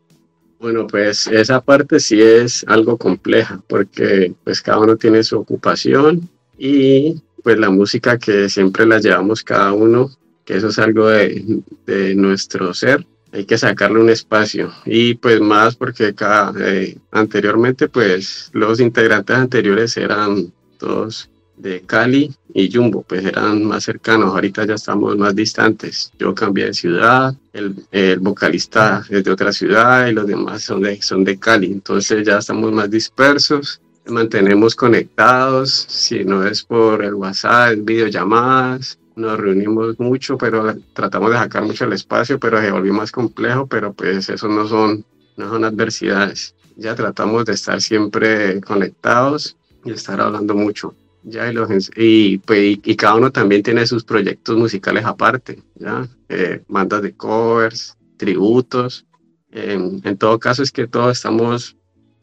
Bueno, 0.64 0.88
pues 0.88 1.28
esa 1.28 1.60
parte 1.60 2.00
sí 2.00 2.22
es 2.22 2.64
algo 2.70 2.98
compleja 2.98 3.62
porque 3.68 4.34
pues 4.46 4.62
cada 4.62 4.80
uno 4.80 4.96
tiene 4.96 5.22
su 5.22 5.38
ocupación 5.38 6.30
y 6.58 7.22
pues 7.44 7.58
la 7.58 7.70
música 7.70 8.18
que 8.18 8.48
siempre 8.48 8.86
la 8.86 9.00
llevamos 9.00 9.44
cada 9.44 9.74
uno, 9.74 10.10
que 10.46 10.56
eso 10.56 10.70
es 10.70 10.80
algo 10.80 11.10
de, 11.10 11.62
de 11.86 12.16
nuestro 12.16 12.74
ser, 12.74 13.06
hay 13.34 13.44
que 13.44 13.58
sacarle 13.58 14.00
un 14.00 14.10
espacio. 14.10 14.72
Y 14.86 15.16
pues 15.16 15.42
más 15.42 15.76
porque 15.76 16.16
cada, 16.16 16.54
eh, 16.58 16.98
anteriormente 17.12 17.90
pues 17.90 18.50
los 18.54 18.80
integrantes 18.80 19.36
anteriores 19.36 19.98
eran 19.98 20.54
todos 20.78 21.30
de 21.58 21.82
Cali 21.82 22.34
y 22.54 22.72
Jumbo, 22.72 23.04
pues 23.04 23.26
eran 23.26 23.64
más 23.64 23.84
cercanos, 23.84 24.34
ahorita 24.34 24.66
ya 24.66 24.76
estamos 24.76 25.18
más 25.18 25.36
distantes. 25.36 26.12
Yo 26.20 26.34
cambié 26.34 26.66
de 26.66 26.74
ciudad, 26.74 27.36
el, 27.54 27.76
el, 27.92 28.20
vocalista 28.20 29.04
es 29.10 29.24
de 29.24 29.32
otra 29.32 29.54
ciudad 29.54 30.08
y 30.08 30.14
los 30.14 30.28
demás 30.28 30.64
son 30.64 30.82
de, 30.82 31.02
son 31.02 31.24
de 31.24 31.38
Cali, 31.40 31.72
entonces 31.72 32.26
ya 32.26 32.40
estamos 32.40 32.72
más 32.72 32.90
dispersos, 32.90 33.82
mantenemos 34.06 34.76
conectados, 34.76 35.72
si 35.72 36.24
no 36.26 36.46
es 36.46 36.64
por 36.64 37.04
el 37.04 37.14
WhatsApp, 37.14 37.76
videollamadas, 37.80 38.98
nos 39.16 39.40
reunimos 39.40 40.00
mucho, 40.00 40.38
pero 40.38 40.76
tratamos 40.94 41.32
de 41.32 41.38
sacar 41.38 41.64
mucho 41.64 41.86
el 41.86 41.94
espacio, 41.94 42.40
pero 42.40 42.60
se 42.60 42.72
volvió 42.72 42.94
más 42.94 43.12
complejo, 43.12 43.68
pero 43.68 43.94
pues 43.94 44.30
eso 44.30 44.48
no 44.48 44.68
son, 44.68 45.06
no 45.38 45.50
son 45.50 45.66
adversidades. 45.66 46.56
Ya 46.76 46.96
tratamos 46.96 47.46
de 47.46 47.54
estar 47.54 47.80
siempre 47.82 48.60
conectados 48.62 49.56
y 49.86 49.92
estar 49.92 50.20
hablando 50.20 50.56
mucho. 50.56 50.96
Ya, 51.24 51.50
y, 51.50 51.54
los, 51.54 51.70
y, 51.96 52.38
pues, 52.40 52.80
y, 52.84 52.96
cada 52.96 53.16
uno 53.16 53.32
también 53.32 53.64
tiene 53.64 53.88
sus 53.88 54.04
proyectos 54.04 54.58
musicales 54.58 55.06
aparte, 55.06 55.62
¿ya? 55.76 56.08
Eh, 56.30 56.62
bandas 56.68 57.02
de 57.02 57.14
covers, 57.16 57.98
tributos. 58.18 59.06
En, 59.52 60.02
en 60.04 60.18
todo 60.18 60.38
caso 60.40 60.64
es 60.64 60.72
que 60.72 60.88
todos 60.88 61.14
estamos 61.14 61.78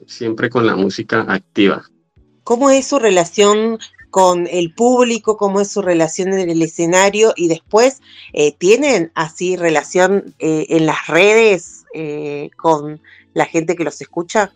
siempre 0.07 0.51
con 0.51 0.67
la 0.67 0.77
música 0.77 1.25
activa. 1.29 1.85
¿Cómo 2.45 2.71
es 2.71 2.89
su 2.89 2.99
relación 2.99 3.79
con 4.11 4.49
el 4.49 4.75
público, 4.75 5.37
cómo 5.37 5.61
es 5.61 5.71
su 5.71 5.83
relación 5.83 6.33
en 6.33 6.51
el 6.51 6.63
escenario 6.63 7.33
y 7.37 7.49
después 7.49 8.01
eh, 8.33 8.53
tienen 8.53 9.13
así 9.15 9.57
relación 9.57 10.35
eh, 10.39 10.67
en 10.69 10.87
las 10.87 11.07
redes 11.07 11.85
eh, 11.95 12.51
con 12.57 13.01
la 13.33 13.47
gente 13.47 13.77
que 13.77 13.85
los 13.85 14.01
escucha? 14.01 14.53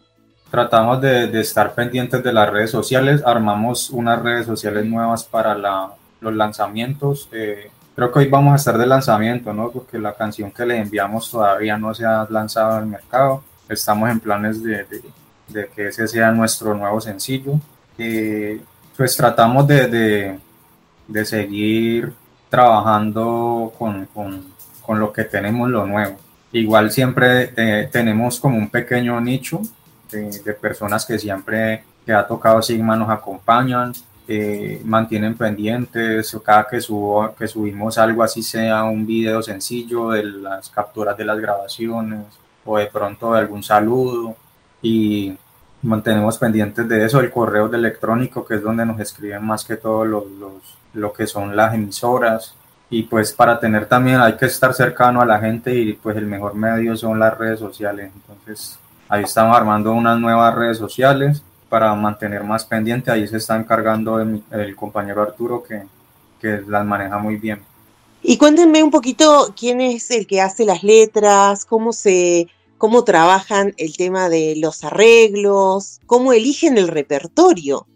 Tratamos 0.55 1.01
de, 1.01 1.27
de, 1.27 1.41
estar 1.41 1.75
pendientes 1.75 2.23
de 2.23 2.33
las 2.33 2.49
redes 2.49 2.71
sociales, 2.71 3.21
armamos 3.27 3.91
unas 3.91 4.23
redes 4.23 4.47
sociales 4.47 4.87
nuevas 4.87 5.25
para 5.25 5.53
la, 5.57 5.91
los 6.21 6.33
lanzamientos. 6.33 7.29
creo 7.29 8.13
que 8.13 8.19
hoy 8.21 8.29
vamos 8.29 8.53
a 8.53 8.55
estar 8.55 8.79
de 8.79 8.87
lanzamiento, 8.87 9.53
¿no? 9.53 9.73
Porque 9.73 9.99
la 9.99 10.15
canción 10.15 10.53
que 10.53 10.65
le 10.65 10.79
enviamos 10.79 11.29
todavía 11.29 11.77
no 11.77 11.93
se 11.93 12.07
ha 12.07 12.25
lanzado 12.31 12.75
al 12.75 12.87
mercado. 12.87 13.43
Estamos 13.69 14.09
en 14.11 14.21
planes 14.21 14.63
de, 14.63 14.85
de, 14.85 15.03
de 15.49 15.69
que 15.75 15.89
ese 15.89 16.07
sea 16.07 16.31
nuestro 16.31 16.73
nuevo 16.73 17.01
sencillo. 17.01 17.55
Eh, 17.99 18.61
pues 18.97 19.17
tratamos 19.17 19.67
de, 19.67 20.39
de 21.09 21.25
seguir 21.25 22.13
trabajando 22.49 23.73
con, 23.77 24.07
con, 24.15 24.45
con, 24.83 25.01
lo 25.01 25.13
que 25.13 25.25
tenemos, 25.25 25.69
lo 25.69 25.85
nuevo. 25.85 26.17
Igual 26.53 26.93
siempre 26.93 27.53
eh, 27.57 27.89
tenemos 27.91 28.39
como 28.39 28.57
un 28.57 28.69
pequeño 28.69 29.21
nicho 29.21 29.61
de, 30.15 30.43
de, 30.43 30.55
personas 30.55 31.05
que 31.05 31.19
siempre 31.19 31.85
que 32.05 32.13
ha 32.13 32.27
tocado 32.27 32.63
Sigma 32.63 32.97
nos 32.97 33.11
acompañan, 33.11 33.93
eh, 34.27 34.81
mantienen 34.85 35.37
pendientes, 35.37 36.35
cada 36.43 36.67
que, 36.67 36.81
subo, 36.81 37.35
que 37.35 37.47
subimos 37.47 37.99
algo 37.99 38.23
así 38.23 38.43
sea 38.43 38.85
un 38.85 39.07
video 39.07 39.43
sencillo 39.43 40.11
de 40.11 40.25
las 40.25 40.71
capturas 40.71 41.15
de 41.17 41.27
las 41.27 41.39
grabaciones 41.39 42.25
o 42.65 42.79
de 42.79 42.87
pronto 42.87 43.35
de 43.35 43.41
algún 43.41 43.63
saludo 43.63 44.35
y 44.81 45.37
mantenemos 45.83 46.39
pendientes 46.39 46.89
de 46.89 47.05
eso, 47.05 47.21
el 47.21 47.31
correo 47.31 47.69
de 47.69 47.77
electrónico, 47.77 48.47
que 48.47 48.55
es 48.55 48.63
donde 48.63 48.87
nos 48.87 48.99
escriben 48.99 49.45
más 49.45 49.63
que 49.65 49.77
todo 49.77 50.07
los, 50.07 50.31
los, 50.31 50.79
lo 50.95 51.13
que 51.13 51.27
son 51.27 51.55
las 51.55 51.75
emisoras. 51.75 52.55
Y 52.89 53.03
pues 53.03 53.33
para 53.33 53.59
tener 53.61 53.87
también 53.87 54.21
hay 54.21 54.37
que 54.37 54.47
estar 54.47 54.73
cercano 54.73 55.21
a 55.21 55.27
la 55.27 55.39
gente 55.39 55.75
y 55.75 55.95
pues 55.95 56.17
el 56.17 56.27
mejor 56.27 56.55
medio 56.55 56.97
son 56.97 57.19
las 57.19 57.37
redes 57.37 57.59
sociales. 57.59 58.11
Entonces 58.15 58.79
ahí 59.09 59.25
estamos 59.25 59.57
armando 59.57 59.93
unas 59.93 60.19
nuevas 60.19 60.55
redes 60.55 60.79
sociales 60.79 61.43
para 61.69 61.95
mantener 61.95 62.45
más 62.45 62.65
pendiente. 62.65 63.11
Ahí 63.11 63.27
se 63.27 63.39
está 63.39 63.57
encargando 63.57 64.21
el, 64.21 64.43
el 64.51 64.77
compañero 64.77 65.23
Arturo 65.23 65.63
que, 65.63 65.83
que 66.41 66.63
las 66.67 66.85
maneja 66.85 67.19
muy 67.19 67.37
bien. 67.37 67.63
Y 68.23 68.39
cuéntenme 68.39 68.83
un 68.83 68.91
poquito 68.91 69.55
quién 69.59 69.81
es 69.81 70.11
el 70.11 70.27
que 70.27 70.41
hace 70.41 70.65
las 70.65 70.83
letras, 70.83 71.65
cómo 71.65 71.93
se 71.93 72.49
cómo 72.85 73.03
trabajan 73.03 73.73
el 73.79 73.97
tema 73.97 74.29
de 74.29 74.57
los 74.57 74.85
arreglos, 74.85 76.01
cómo 76.05 76.35
eligen 76.35 76.77
el 76.77 76.89
repertorio. 76.89 77.87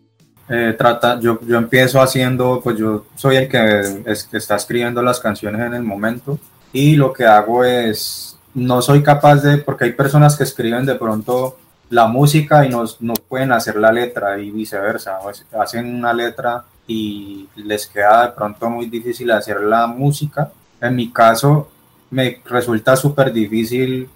Eh, 0.49 0.75
trata, 0.79 1.21
yo, 1.21 1.39
yo 1.43 1.59
empiezo 1.59 2.01
haciendo, 2.01 2.63
pues 2.65 2.79
yo 2.79 3.05
soy 3.15 3.37
el 3.37 3.49
que, 3.51 3.81
es, 4.07 4.25
que 4.25 4.39
está 4.39 4.57
escribiendo 4.57 5.03
las 5.03 5.21
canciones 5.21 5.61
en 5.61 5.75
el 5.75 5.83
momento 5.83 6.39
y 6.73 6.97
lo 6.97 7.13
que 7.13 7.27
hago 7.27 7.65
es, 7.65 8.38
no 8.55 8.83
soy 8.83 9.03
capaz 9.03 9.37
de, 9.37 9.59
porque 9.59 9.85
hay 9.85 9.93
personas 9.93 10.37
que 10.37 10.45
escriben 10.45 10.87
de 10.87 10.95
pronto 10.95 11.57
la 11.91 12.07
música 12.07 12.65
y 12.67 12.69
no, 12.69 12.85
no 13.01 13.15
pueden 13.15 13.53
hacer 13.53 13.77
la 13.77 13.93
letra 13.93 14.39
y 14.39 14.51
viceversa, 14.51 15.19
hacen 15.59 15.95
una 15.95 16.13
letra 16.13 16.65
y 16.87 17.49
les 17.57 17.87
queda 17.87 18.27
de 18.27 18.33
pronto 18.33 18.69
muy 18.69 18.87
difícil 18.87 19.31
hacer 19.31 19.61
la 19.61 19.87
música. 19.87 20.51
En 20.81 20.97
mi 20.97 21.11
caso, 21.13 21.69
me 22.11 22.41
resulta 22.45 22.97
súper 22.97 23.33
difícil 23.33 24.09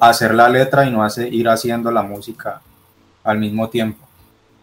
hacer 0.00 0.34
la 0.34 0.48
letra 0.48 0.84
y 0.84 0.90
no 0.90 1.02
hace, 1.02 1.28
ir 1.28 1.48
haciendo 1.48 1.90
la 1.90 2.02
música 2.02 2.60
al 3.24 3.38
mismo 3.38 3.68
tiempo. 3.68 4.06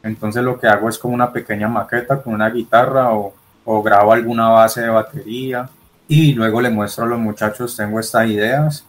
Entonces 0.04 0.44
lo 0.44 0.60
que 0.60 0.68
hago 0.68 0.90
es 0.90 0.98
como 0.98 1.16
una 1.16 1.32
pequeña 1.32 1.68
maqueta 1.68 2.22
con 2.22 2.34
una 2.34 2.50
guitarra 2.50 3.14
o, 3.14 3.34
o 3.64 3.82
grabo 3.82 4.14
alguna 4.14 4.50
base 4.50 4.82
de 4.82 4.90
batería 4.90 5.70
y 6.08 6.34
luego 6.34 6.62
le 6.62 6.70
muestro 6.70 7.06
a 7.06 7.08
los 7.08 7.20
muchachos, 7.20 7.76
tengo 7.76 8.00
estas 8.00 8.28
ideas, 8.28 8.86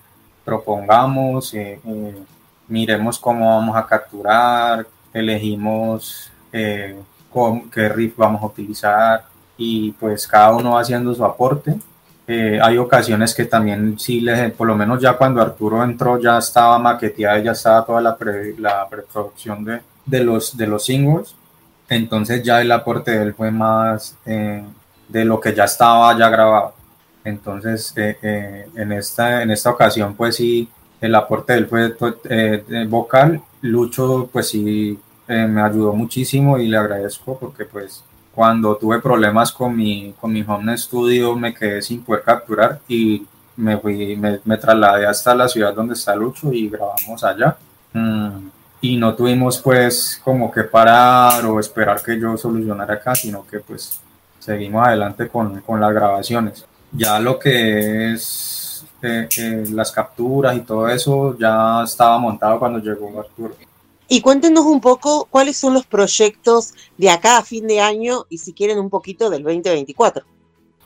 propongamos, 0.47 1.53
eh, 1.55 1.81
eh, 1.85 2.15
miremos 2.69 3.19
cómo 3.19 3.59
vamos 3.59 3.77
a 3.77 3.85
capturar, 3.85 4.87
elegimos 5.13 6.31
eh, 6.53 6.97
qué 7.73 7.89
riff 7.89 8.17
vamos 8.17 8.41
a 8.41 8.47
utilizar 8.47 9.25
y 9.59 9.91
pues 9.93 10.27
cada 10.29 10.55
uno 10.55 10.75
va 10.75 10.81
haciendo 10.81 11.15
su 11.15 11.25
aporte 11.25 11.75
hay 12.29 12.77
ocasiones 12.77 13.33
que 13.35 13.45
también 13.45 13.99
sí, 14.01 14.21
le, 14.21 14.49
por 14.51 14.67
lo 14.67 14.75
menos 14.75 15.01
ya 15.01 15.13
cuando 15.17 15.41
Arturo 15.41 15.85
entró 15.85 16.21
ya 16.21 16.39
estaba 16.39 16.77
maqueteada, 16.77 17.39
ya 17.39 17.53
estaba 17.53 17.85
toda 17.85 18.01
la, 18.01 18.17
la 18.59 18.89
preproducción 18.89 19.65
de, 19.65 19.81
de, 20.05 20.25
los, 20.25 20.57
de 20.57 20.67
los 20.67 20.85
singles, 20.85 21.37
entonces 21.89 22.43
ya 22.43 22.61
el 22.61 22.73
aporte 22.73 23.13
de 23.13 23.23
él 23.23 23.35
fue 23.35 23.53
más 23.53 24.17
de 24.25 25.25
lo 25.25 25.39
que 25.39 25.55
ya 25.55 25.65
estaba 25.65 26.19
ya 26.19 26.29
grabado. 26.29 26.76
Entonces 27.27 27.93
eh, 27.97 28.17
eh 28.23 28.69
en, 28.75 28.93
esta, 28.93 29.43
en 29.43 29.51
esta 29.51 29.71
ocasión 29.71 30.15
pues 30.15 30.37
sí, 30.37 30.69
el 31.01 31.15
aporte 31.15 31.53
de 31.53 31.59
él 31.61 31.67
fue 31.67 31.95
eh, 32.31 32.87
vocal, 32.89 33.43
Lucho 33.63 34.29
pues 34.33 34.49
sí 34.49 34.99
me 35.29 35.61
ayudó 35.61 35.93
muchísimo 35.93 36.57
y 36.57 36.69
le 36.69 36.77
agradezco 36.77 37.37
porque 37.37 37.65
pues 37.65 38.05
cuando 38.33 38.77
tuve 38.77 39.01
problemas 39.01 39.51
con 39.51 39.75
mi, 39.75 40.15
con 40.21 40.33
mi 40.33 40.45
home 40.47 40.79
studio 40.79 41.35
me 41.35 41.53
quedé 41.53 41.83
sin 41.83 42.03
poder 42.05 42.23
capturar 42.23 42.81
y 42.87 43.27
me, 43.57 43.79
fui, 43.79 44.15
me, 44.15 44.41
me 44.45 44.59
trasladé 44.59 45.07
hasta 45.07 45.35
la 45.35 45.49
ciudad 45.49 45.75
donde 45.75 45.95
está 45.95 46.15
Lucho 46.15 46.53
y 46.53 46.69
grabamos 46.69 47.25
allá. 47.25 47.57
Mm, 47.93 48.49
y 48.83 48.97
no 48.99 49.15
tuvimos 49.15 49.59
pues 49.59 50.21
como 50.23 50.51
que 50.51 50.65
parar 50.65 51.45
o 51.47 51.59
esperar 51.59 52.03
que 52.03 52.21
yo 52.21 52.37
solucionara 52.37 52.95
acá, 52.95 53.15
sino 53.15 53.47
que 53.47 53.61
pues 53.61 54.01
seguimos 54.39 54.87
adelante 54.87 55.29
con, 55.29 55.61
con 55.63 55.81
las 55.81 55.93
grabaciones. 55.93 56.67
Ya 56.97 57.19
lo 57.19 57.39
que 57.39 58.13
es 58.13 58.85
eh, 59.03 59.29
eh, 59.37 59.65
las 59.71 59.93
capturas 59.93 60.57
y 60.57 60.61
todo 60.61 60.89
eso 60.89 61.37
ya 61.39 61.83
estaba 61.85 62.19
montado 62.19 62.59
cuando 62.59 62.79
llegó 62.79 63.21
Arturo. 63.21 63.55
Y 64.09 64.21
cuéntenos 64.21 64.65
un 64.65 64.81
poco 64.81 65.27
cuáles 65.31 65.57
son 65.57 65.75
los 65.75 65.85
proyectos 65.85 66.73
de 66.97 67.11
acá 67.11 67.39
a 67.39 67.43
fin 67.43 67.67
de 67.67 67.81
año 67.81 68.25
y 68.29 68.39
si 68.39 68.53
quieren 68.53 68.79
un 68.79 68.89
poquito 68.89 69.31
del 69.31 69.43
2024. 69.43 70.25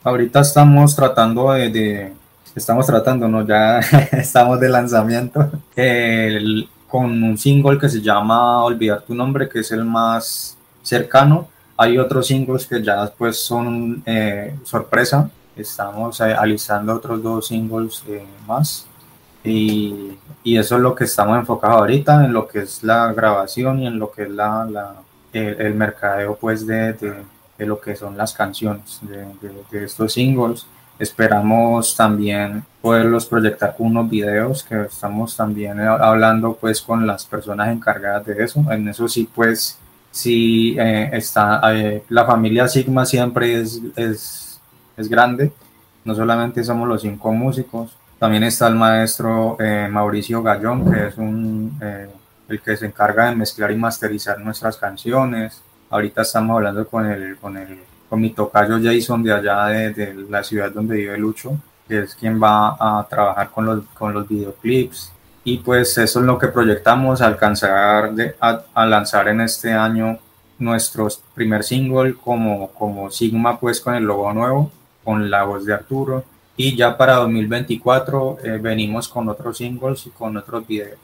Ahorita 0.02 0.40
estamos 0.40 0.97
tratando 0.97 1.52
de, 1.52 1.69
de 1.69 2.12
estamos 2.55 2.87
tratando, 2.87 3.29
no, 3.29 3.47
ya 3.47 3.79
estamos 4.12 4.59
de 4.59 4.69
lanzamiento 4.69 5.50
el, 5.76 6.69
con 6.88 7.23
un 7.23 7.38
single 7.38 7.79
que 7.79 7.88
se 7.88 8.00
llama 8.00 8.64
Olvidar 8.64 9.02
tu 9.02 9.14
nombre, 9.14 9.49
que 9.49 9.61
es 9.61 9.71
el 9.73 9.85
más 9.85 10.57
cercano. 10.83 11.49
Hay 11.76 11.99
otros 11.99 12.26
singles 12.26 12.67
que 12.67 12.83
ya 12.83 13.02
después 13.02 13.38
son 13.38 14.02
eh, 14.05 14.57
sorpresa. 14.64 15.31
Estamos 15.61 16.21
eh, 16.21 16.35
alistando 16.35 16.95
otros 16.95 17.23
dos 17.23 17.47
singles 17.49 18.02
eh, 18.09 18.25
más 18.47 18.87
y, 19.43 20.19
y, 20.45 20.59
eso 20.59 20.76
es 20.76 20.83
lo 20.83 20.95
que 20.95 21.05
estamos 21.05 21.38
enfocados 21.38 21.79
ahorita, 21.79 22.25
en 22.25 22.33
lo 22.33 22.47
que 22.47 22.61
es 22.61 22.83
la 22.83 23.12
grabación 23.12 23.81
y 23.81 23.87
en 23.87 23.99
lo 23.99 24.11
que 24.11 24.25
es 24.25 24.31
la, 24.31 24.67
la 24.67 24.95
el, 25.33 25.61
el, 25.61 25.75
mercadeo 25.75 26.37
pues 26.37 26.67
de, 26.67 26.93
de, 26.93 27.14
de, 27.57 27.67
lo 27.67 27.81
que 27.81 27.97
son 27.97 28.17
las 28.17 28.35
canciones 28.35 29.00
de, 29.02 29.26
de, 29.71 29.85
estos 29.85 30.12
singles. 30.12 30.67
Esperamos 30.99 31.97
también 31.97 32.62
poderlos 32.83 33.25
proyectar 33.25 33.75
unos 33.79 34.11
videos 34.11 34.62
que 34.62 34.83
estamos 34.83 35.35
también 35.35 35.81
hablando 35.81 36.52
pues 36.61 36.83
con 36.83 37.07
las 37.07 37.25
personas 37.25 37.71
encargadas 37.71 38.26
de 38.26 38.45
eso. 38.45 38.62
En 38.71 38.87
eso 38.88 39.09
sí 39.09 39.26
pues 39.35 39.79
sí 40.11 40.76
eh, 40.79 41.11
está 41.12 41.61
eh, 41.73 42.02
la 42.09 42.26
familia 42.26 42.69
Sigma 42.69 43.07
siempre 43.07 43.61
es, 43.61 43.81
es, 43.97 44.50
es, 45.00 45.09
grande. 45.09 45.52
No 46.04 46.14
solamente 46.14 46.64
somos 46.64 46.88
los 46.88 47.02
cinco 47.02 47.33
músicos, 47.33 47.97
también 48.19 48.42
está 48.45 48.69
el 48.69 48.75
maestro 48.75 49.57
eh, 49.61 49.88
Mauricio 49.90 50.42
Gallón 50.42 50.90
que 50.90 51.07
es 51.09 51.16
un 51.19 51.78
el 52.49 52.61
que 52.61 52.76
se 52.76 52.87
encarga 52.87 53.30
de 53.30 53.37
mezclar 53.37 53.71
y 53.71 53.76
masterizar 53.76 54.40
nuestras 54.40 54.76
canciones. 54.76 55.62
Ahorita 55.88 56.23
estamos 56.23 56.57
hablando 56.57 56.87
con 56.87 57.07
el 57.07 57.37
con 57.37 57.57
el 57.57 57.78
con 58.11 58.21
mi 58.21 58.30
tocayo 58.30 58.78
Jason 58.83 59.23
de 59.23 59.33
allá 59.33 59.66
de, 59.66 60.26
la 60.28 60.42
ciudad 60.42 60.73
donde 60.73 60.97
vive 60.97 61.16
Lucho, 61.16 61.57
que 61.87 62.00
es 62.00 62.16
quien 62.16 62.42
va 62.42 62.76
a 62.78 63.07
trabajar 63.09 63.50
con 63.50 63.64
los, 63.64 63.85
con 63.97 64.12
los 64.12 64.28
videoclips. 64.28 65.12
Y 65.45 65.59
pues 65.59 65.97
eso 65.97 66.19
es 66.19 66.26
lo 66.26 66.37
que 66.37 66.49
proyectamos, 66.49 67.23
alcanzar 67.23 68.12
de, 68.12 68.35
a, 68.40 68.85
lanzar 68.85 69.28
en 69.28 69.40
este 69.40 69.73
año 69.73 70.19
nuestro 70.59 71.07
primer 71.35 71.62
single 71.62 72.14
como, 72.14 72.71
como 72.73 73.11
Sigma, 73.12 73.59
pues 73.59 73.80
con 73.80 73.95
el 73.95 74.02
logo 74.02 74.33
nuevo, 74.33 74.73
con 75.11 75.29
la 75.29 75.43
voz 75.43 75.64
de 75.64 75.75
Arturo. 75.75 76.25
Y 76.57 76.76
ya 76.76 76.97
para 76.97 77.17
2024 77.17 78.38
eh, 78.45 78.59
venimos 78.62 79.09
con 79.09 79.29
otros 79.29 79.59
singles 79.59 80.07
y 80.07 80.11
con 80.11 80.37
otros 80.37 80.64
videos 80.69 80.99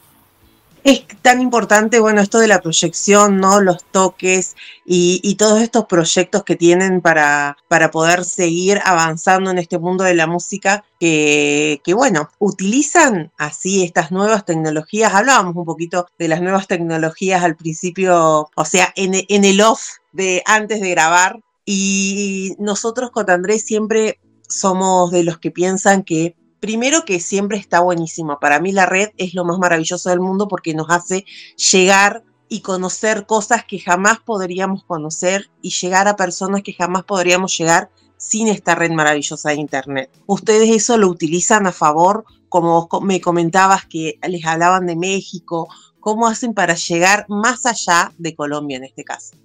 es 0.86 1.04
tan 1.20 1.40
importante, 1.40 1.98
bueno, 1.98 2.20
esto 2.20 2.38
de 2.38 2.46
la 2.46 2.60
proyección, 2.60 3.40
¿no? 3.40 3.60
Los 3.60 3.84
toques 3.90 4.54
y, 4.84 5.34
todos 5.34 5.60
estos 5.60 5.86
proyectos 5.86 6.44
que 6.44 6.54
tienen 6.54 7.00
para, 7.00 7.56
para, 7.66 7.90
poder 7.90 8.24
seguir 8.24 8.80
avanzando 8.84 9.50
en 9.50 9.58
este 9.58 9.80
mundo 9.80 10.04
de 10.04 10.14
la 10.14 10.28
música, 10.28 10.84
que, 11.00 11.80
bueno, 11.92 12.30
utilizan 12.38 13.32
así 13.36 13.82
estas 13.82 14.12
nuevas 14.12 14.44
tecnologías. 14.44 15.12
Hablábamos 15.12 15.56
un 15.56 15.64
poquito 15.64 16.06
de 16.20 16.28
las 16.28 16.40
nuevas 16.40 16.68
tecnologías 16.68 17.42
al 17.42 17.56
principio, 17.56 18.48
o 18.54 18.64
sea, 18.64 18.92
en, 18.94 19.14
en 19.28 19.44
el 19.44 19.60
off 19.62 19.96
de 20.12 20.44
antes 20.46 20.80
de 20.80 20.90
grabar. 20.90 21.40
Y 21.66 22.54
nosotros 22.58 23.10
con 23.10 23.28
Andrés 23.28 23.64
siempre 23.64 24.20
somos 24.48 25.10
de 25.10 25.24
los 25.24 25.38
que 25.38 25.50
piensan 25.50 26.04
que 26.04 26.36
primero 26.60 27.04
que 27.04 27.20
siempre 27.20 27.58
está 27.58 27.80
buenísimo. 27.80 28.38
Para 28.40 28.60
mí 28.60 28.72
la 28.72 28.86
red 28.86 29.10
es 29.18 29.34
lo 29.34 29.44
más 29.44 29.58
maravilloso 29.58 30.08
del 30.08 30.20
mundo 30.20 30.48
porque 30.48 30.74
nos 30.74 30.88
hace 30.90 31.26
llegar 31.56 32.22
y 32.48 32.60
conocer 32.60 33.26
cosas 33.26 33.64
que 33.64 33.80
jamás 33.80 34.20
podríamos 34.20 34.84
conocer 34.84 35.50
y 35.60 35.70
llegar 35.70 36.06
a 36.06 36.16
personas 36.16 36.62
que 36.62 36.72
jamás 36.72 37.02
podríamos 37.02 37.58
llegar 37.58 37.90
sin 38.16 38.48
esta 38.48 38.74
red 38.74 38.92
maravillosa 38.92 39.50
de 39.50 39.56
Internet. 39.56 40.10
¿Ustedes 40.26 40.70
eso 40.70 40.96
lo 40.96 41.08
utilizan 41.08 41.66
a 41.66 41.72
favor? 41.72 42.24
Como 42.48 42.88
me 43.02 43.20
comentabas 43.20 43.86
que 43.86 44.18
les 44.26 44.44
hablaban 44.46 44.86
de 44.86 44.96
México, 44.96 45.68
¿cómo 45.98 46.28
hacen 46.28 46.54
para 46.54 46.74
llegar 46.74 47.26
más 47.28 47.66
allá 47.66 48.12
de 48.18 48.34
Colombia 48.34 48.76
en 48.76 48.84
este 48.84 49.04
caso? 49.04 49.36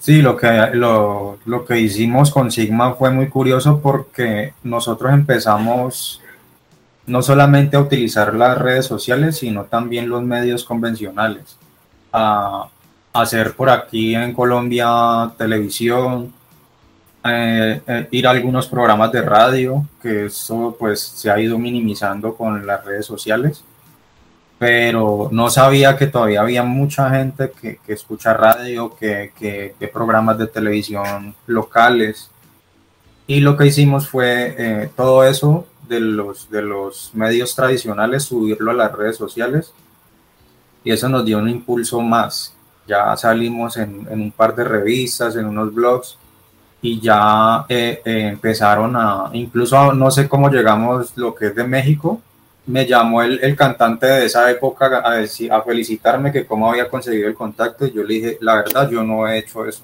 Sí, 0.00 0.22
lo 0.22 0.36
que, 0.36 0.70
lo, 0.72 1.38
lo 1.44 1.64
que 1.64 1.78
hicimos 1.78 2.30
con 2.30 2.50
Sigma 2.50 2.94
fue 2.94 3.10
muy 3.10 3.28
curioso 3.28 3.80
porque 3.80 4.54
nosotros 4.62 5.12
empezamos 5.12 6.20
no 7.06 7.22
solamente 7.22 7.76
a 7.76 7.80
utilizar 7.80 8.34
las 8.34 8.56
redes 8.58 8.86
sociales, 8.86 9.38
sino 9.38 9.64
también 9.64 10.08
los 10.08 10.22
medios 10.22 10.64
convencionales. 10.64 11.56
A, 12.12 12.68
hacer 13.12 13.54
por 13.54 13.70
aquí 13.70 14.14
en 14.14 14.32
Colombia 14.32 15.32
televisión, 15.36 16.32
eh, 17.24 17.80
eh, 17.86 18.08
ir 18.12 18.26
a 18.26 18.30
algunos 18.30 18.68
programas 18.68 19.12
de 19.12 19.22
radio, 19.22 19.84
que 20.00 20.26
eso 20.26 20.76
pues 20.78 21.00
se 21.00 21.30
ha 21.30 21.38
ido 21.40 21.58
minimizando 21.58 22.34
con 22.36 22.64
las 22.66 22.84
redes 22.84 23.06
sociales, 23.06 23.64
pero 24.60 25.30
no 25.32 25.48
sabía 25.48 25.96
que 25.96 26.06
todavía 26.06 26.42
había 26.42 26.62
mucha 26.62 27.08
gente 27.08 27.50
que, 27.50 27.78
escucha 27.86 28.34
radio, 28.34 28.94
que, 28.94 29.32
que, 29.34 29.74
que, 29.80 29.88
programas 29.88 30.36
de 30.36 30.48
televisión 30.48 31.34
locales. 31.46 32.30
Y 33.26 33.40
lo 33.40 33.56
que 33.56 33.68
hicimos 33.68 34.06
fue 34.06 34.54
eh, 34.58 34.90
todo 34.94 35.24
eso 35.24 35.66
de 35.88 36.00
los, 36.00 36.50
de 36.50 36.60
los 36.60 37.10
medios 37.14 37.54
tradicionales, 37.56 38.24
subirlo 38.24 38.70
a 38.70 38.74
las 38.74 38.92
redes 38.92 39.16
sociales. 39.16 39.72
Y 40.84 40.92
eso 40.92 41.08
nos 41.08 41.24
dio 41.24 41.38
un 41.38 41.48
impulso 41.48 42.02
más. 42.02 42.54
Ya 42.86 43.16
salimos 43.16 43.78
en, 43.78 44.06
un 44.10 44.30
par 44.30 44.54
de 44.54 44.64
revistas, 44.64 45.36
en 45.36 45.46
unos 45.46 45.72
blogs, 45.72 46.18
y 46.82 47.00
ya 47.00 47.64
eh, 47.66 48.02
eh, 48.04 48.28
empezaron 48.28 48.94
a, 48.94 49.30
incluso 49.32 49.94
no 49.94 50.10
sé 50.10 50.28
cómo 50.28 50.50
llegamos 50.50 51.16
lo 51.16 51.34
que 51.34 51.46
es 51.46 51.54
de 51.54 51.64
México, 51.64 52.20
me 52.70 52.86
llamó 52.86 53.22
el, 53.22 53.40
el, 53.42 53.56
cantante 53.56 54.06
de 54.06 54.26
esa 54.26 54.50
época 54.50 55.02
a, 55.04 55.14
decir, 55.14 55.52
a 55.52 55.62
felicitarme 55.62 56.32
que 56.32 56.46
cómo 56.46 56.70
había 56.70 56.88
conseguido 56.88 57.28
el 57.28 57.34
contacto 57.34 57.86
y 57.86 57.92
yo 57.92 58.02
le 58.02 58.14
dije, 58.14 58.38
la 58.40 58.56
verdad, 58.56 58.88
yo 58.88 59.02
no 59.02 59.26
he 59.26 59.38
hecho 59.38 59.66
eso. 59.66 59.82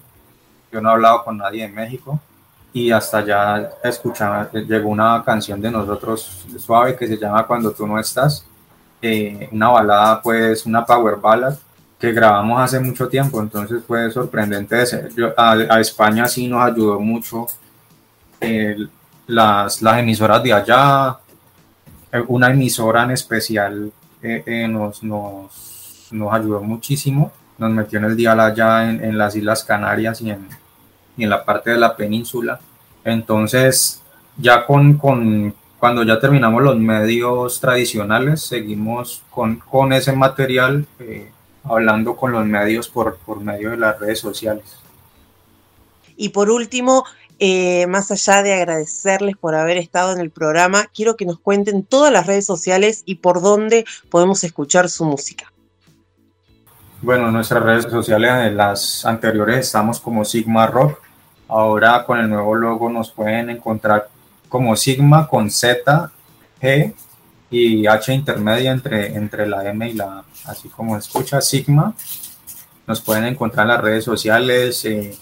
Yo 0.71 0.81
no 0.81 0.91
he 0.91 0.93
hablado 0.93 1.25
con 1.25 1.39
nadie 1.39 1.65
en 1.65 1.75
México 1.75 2.21
y 2.73 2.91
hasta 2.91 3.25
ya 3.25 3.71
escuchaba, 3.83 4.51
llegó 4.53 4.91
una 4.91 5.23
canción 5.25 5.61
de 5.61 5.71
nosotros 5.71 6.47
suave 6.59 6.95
que 6.97 7.07
se 7.07 7.17
llama 7.17 7.47
Cuando 7.47 7.73
tú 7.73 7.87
no 7.87 7.99
estás, 7.99 8.47
eh, 9.01 9.49
una 9.51 9.69
balada, 9.69 10.21
pues 10.23 10.67
una 10.67 10.85
power 10.85 11.17
ballad 11.17 11.55
que 11.99 12.13
grabamos 12.13 12.61
hace 12.61 12.79
mucho 12.79 13.09
tiempo, 13.09 13.41
entonces 13.41 13.83
fue 13.87 14.11
sorprendente. 14.11 14.77
a, 15.37 15.81
España 15.81 16.29
sí 16.29 16.47
nos 16.47 16.63
ayudó 16.63 17.01
mucho 17.01 17.47
las, 19.27 19.81
las 19.83 19.99
emisoras 19.99 20.43
de 20.43 20.53
allá, 20.53 21.17
eh, 21.19 21.26
una 22.29 22.51
emisora 22.51 23.05
en 23.05 23.11
especial 23.11 23.93
eh, 24.23 24.67
nos, 24.69 25.03
nos, 25.03 26.09
nos, 26.11 26.33
ayudó 26.33 26.63
muchísimo, 26.63 27.33
nos 27.59 27.71
metió 27.71 27.99
en 27.99 28.07
el 28.07 28.17
dial 28.17 28.41
allá 28.41 28.89
en, 28.89 29.05
en 29.05 29.19
las 29.19 29.37
Islas 29.37 29.65
Canarias 29.65 30.21
y 30.21 30.31
en, 30.31 30.49
y 31.17 31.25
en 31.25 31.31
la 31.31 31.45
parte 31.45 31.71
de 31.71 31.79
la 31.79 31.97
península. 31.97 32.59
Entonces, 33.05 34.03
ya 34.37 34.67
con, 34.67 34.95
con 34.99 35.55
cuando 35.79 36.03
ya 36.03 36.19
terminamos 36.19 36.63
los 36.63 36.77
medios 36.79 37.61
tradicionales, 37.61 38.43
seguimos 38.43 39.23
con, 39.31 39.57
con 39.57 39.93
ese 39.93 40.13
material 40.13 40.87
eh, 40.99 41.31
hablando 41.65 42.17
con 42.17 42.33
los 42.33 42.45
medios 42.47 42.89
por, 42.89 43.19
por 43.19 43.41
medio 43.41 43.71
de 43.71 43.77
las 43.77 43.99
redes 43.99 44.19
sociales. 44.19 44.77
Y 46.17 46.31
por 46.31 46.51
último, 46.51 47.05
eh, 47.39 47.87
más 47.87 48.11
allá 48.11 48.43
de 48.43 48.55
agradecerles 48.55 49.37
por 49.37 49.55
haber 49.55 49.77
estado 49.77 50.13
en 50.13 50.21
el 50.21 50.31
programa, 50.31 50.87
quiero 50.95 51.17
que 51.17 51.27
nos 51.27 51.39
cuenten 51.39 51.85
todas 51.85 52.13
las 52.13 52.27
redes 52.27 52.47
sociales 52.47 53.03
y 53.05 53.17
por 53.17 53.41
dónde 53.41 53.85
podemos 54.11 54.43
escuchar 54.45 54.89
su 54.89 55.05
música. 55.05 55.53
Bueno, 57.03 57.31
nuestras 57.31 57.63
redes 57.63 57.85
sociales, 57.85 58.53
las 58.55 59.05
anteriores 59.05 59.67
estamos 59.67 60.01
como 60.01 60.25
Sigma 60.25 60.67
Rock, 60.67 61.01
Ahora 61.49 62.05
con 62.05 62.19
el 62.19 62.29
nuevo 62.29 62.55
logo 62.57 62.91
nos 62.91 63.13
pueden 63.13 63.51
encontrar 63.51 64.09
como 64.49 64.75
Sigma 64.75 65.29
con 65.29 65.51
Z, 65.51 66.11
G 66.61 66.93
y 67.51 67.87
H 67.87 68.13
intermedia 68.13 68.73
entre, 68.73 69.15
entre 69.15 69.47
la 69.47 69.69
M 69.69 69.89
y 69.89 69.93
la 69.93 70.25
así 70.45 70.69
como 70.69 70.97
escucha 70.97 71.41
Sigma. 71.41 71.95
Nos 72.87 73.01
pueden 73.01 73.25
encontrar 73.25 73.67
en 73.67 73.73
las 73.75 73.81
redes 73.81 74.05
sociales 74.05 74.85
eh, 74.85 75.17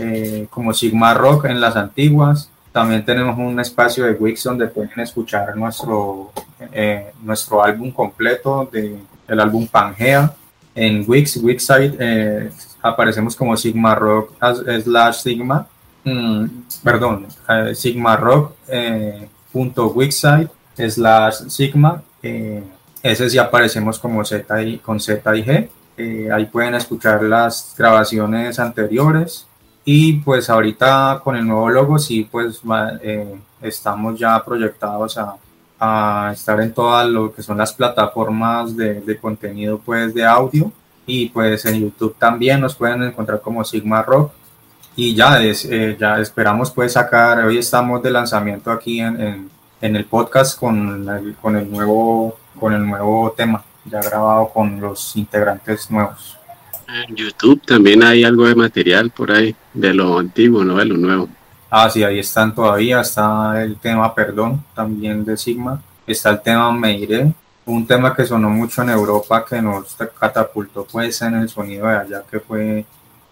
eh, 0.00 0.46
como 0.48 0.72
Sigma 0.72 1.12
Rock 1.12 1.44
en 1.44 1.60
las 1.60 1.76
antiguas. 1.76 2.50
También 2.72 3.04
tenemos 3.04 3.36
un 3.38 3.60
espacio 3.60 4.04
de 4.06 4.12
Wix 4.12 4.44
donde 4.44 4.66
pueden 4.68 4.98
escuchar 5.00 5.54
nuestro, 5.56 6.32
eh, 6.72 7.12
nuestro 7.22 7.62
álbum 7.62 7.90
completo 7.90 8.68
de, 8.72 8.96
el 9.28 9.40
álbum 9.40 9.66
Pangea. 9.66 10.34
En 10.74 11.04
Wix, 11.06 11.36
Wixsite 11.36 11.96
eh, 11.98 12.50
aparecemos 12.80 13.36
como 13.36 13.56
Sigma 13.56 13.94
Rock 13.94 14.32
slash 14.84 15.16
Sigma, 15.16 15.66
mm, 16.04 16.44
perdón, 16.82 17.26
Sigma 17.74 18.16
Rock 18.16 18.54
punto 19.52 19.88
Wixsite 19.88 20.48
slash 20.76 21.48
Sigma, 21.48 22.02
ese 22.22 23.28
sí 23.28 23.36
aparecemos 23.36 23.98
como 23.98 24.24
Z 24.24 24.62
y, 24.62 24.78
con 24.78 25.00
Z 25.00 25.36
y 25.36 25.44
G, 25.44 25.68
ahí 26.32 26.46
pueden 26.46 26.76
escuchar 26.76 27.22
las 27.24 27.74
grabaciones 27.76 28.58
anteriores 28.58 29.48
y 29.92 30.12
pues 30.12 30.48
ahorita 30.48 31.20
con 31.24 31.34
el 31.34 31.44
nuevo 31.44 31.68
logo 31.68 31.98
sí 31.98 32.28
pues 32.30 32.60
estamos 33.60 34.16
ya 34.16 34.40
proyectados 34.44 35.18
a 35.80 36.30
estar 36.32 36.60
en 36.60 36.72
todas 36.72 37.08
lo 37.08 37.34
que 37.34 37.42
son 37.42 37.58
las 37.58 37.72
plataformas 37.72 38.76
de, 38.76 39.18
contenido 39.20 39.80
pues 39.84 40.14
de 40.14 40.24
audio. 40.24 40.70
Y 41.06 41.30
pues 41.30 41.64
en 41.64 41.80
YouTube 41.80 42.14
también 42.16 42.60
nos 42.60 42.76
pueden 42.76 43.02
encontrar 43.02 43.40
como 43.40 43.64
Sigma 43.64 44.00
Rock. 44.02 44.32
Y 44.94 45.12
ya, 45.12 45.42
es, 45.42 45.64
eh, 45.64 45.96
ya 45.98 46.20
esperamos 46.20 46.70
pues 46.70 46.92
sacar, 46.92 47.44
hoy 47.44 47.58
estamos 47.58 48.00
de 48.00 48.12
lanzamiento 48.12 48.70
aquí 48.70 49.00
en, 49.00 49.50
en, 49.80 49.96
el 49.96 50.04
podcast 50.04 50.56
con 50.56 51.04
con, 51.42 51.56
el 51.56 51.68
nuevo, 51.68 52.38
con 52.60 52.74
el 52.74 52.86
nuevo 52.86 53.34
tema, 53.36 53.64
ya 53.86 54.00
grabado 54.00 54.50
con 54.54 54.80
los 54.80 55.16
integrantes 55.16 55.90
nuevos. 55.90 56.36
En 56.86 57.16
YouTube 57.16 57.60
también 57.66 58.04
hay 58.04 58.22
algo 58.24 58.46
de 58.46 58.54
material 58.54 59.10
por 59.10 59.30
ahí, 59.30 59.54
de 59.72 59.94
lo 59.94 60.18
antiguo, 60.18 60.64
no 60.64 60.76
de 60.76 60.84
lo 60.84 60.96
nuevo. 60.96 61.28
Ah, 61.70 61.88
sí, 61.88 62.02
ahí 62.02 62.18
están 62.18 62.54
todavía. 62.54 63.00
Está 63.00 63.62
el 63.62 63.76
tema 63.76 64.14
Perdón, 64.14 64.64
también 64.74 65.24
de 65.24 65.36
Sigma. 65.36 65.80
Está 66.06 66.30
el 66.30 66.40
tema 66.40 66.72
Me 66.72 67.34
un 67.66 67.86
tema 67.86 68.14
que 68.14 68.26
sonó 68.26 68.50
mucho 68.50 68.82
en 68.82 68.90
Europa, 68.90 69.44
que 69.48 69.62
nos 69.62 69.96
catapultó 70.18 70.84
pues 70.90 71.22
en 71.22 71.34
el 71.34 71.48
sonido 71.48 71.86
de 71.86 71.96
allá, 71.96 72.24
que 72.28 72.40
fue 72.40 72.84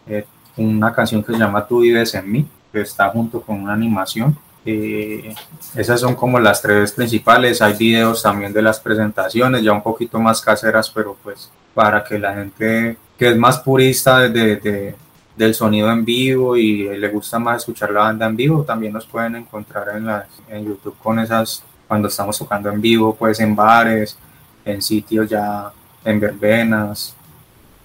eh, 0.07 0.25
una 0.57 0.93
canción 0.93 1.23
que 1.23 1.33
se 1.33 1.39
llama 1.39 1.67
Tú 1.67 1.81
vives 1.81 2.15
en 2.15 2.31
mí, 2.31 2.47
que 2.73 2.83
está 2.83 3.09
junto 3.09 3.41
con 3.41 3.63
una 3.63 3.73
animación. 3.73 4.39
Eh, 4.65 5.35
esas 5.75 6.01
son 6.01 6.15
como 6.15 6.39
las 6.39 6.61
tres 6.63 6.93
principales. 6.93 7.63
Hay 7.63 7.75
videos 7.75 8.23
también 8.23 8.53
de 8.53 8.63
las 8.63 8.79
presentaciones, 8.79 9.63
ya 9.63 9.73
un 9.73 9.83
poquito 9.83 10.21
más 10.21 10.41
caseras, 10.41 10.91
pero 10.91 11.17
pues 11.23 11.51
para 11.75 12.05
que 12.05 12.19
la 12.19 12.35
gente 12.35 12.97
que 13.19 13.31
es 13.31 13.37
más 13.37 13.59
purista 13.59 14.21
de, 14.29 14.95
del 15.39 15.55
sonido 15.55 15.89
en 15.91 16.05
vivo 16.05 16.57
y 16.57 16.89
le 16.99 17.09
gusta 17.09 17.39
más 17.39 17.59
escuchar 17.59 17.93
la 17.93 18.01
banda 18.01 18.27
en 18.27 18.35
vivo, 18.35 18.65
también 18.65 18.93
nos 18.93 19.07
pueden 19.07 19.37
encontrar 19.37 19.97
en, 19.97 20.05
las, 20.05 20.27
en 20.49 20.67
YouTube 20.67 20.97
con 21.01 21.21
esas, 21.21 21.63
cuando 21.87 22.09
estamos 22.09 22.37
tocando 22.37 22.69
en 22.71 22.81
vivo, 22.81 23.15
pues 23.15 23.39
en 23.39 23.55
bares, 23.55 24.19
en 24.65 24.83
sitios 24.83 25.31
ya, 25.31 25.71
en 26.05 26.19
verbenas, 26.19 27.15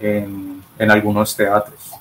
en, 0.00 0.62
en 0.76 0.90
algunos 0.90 1.36
teatros. 1.36 1.92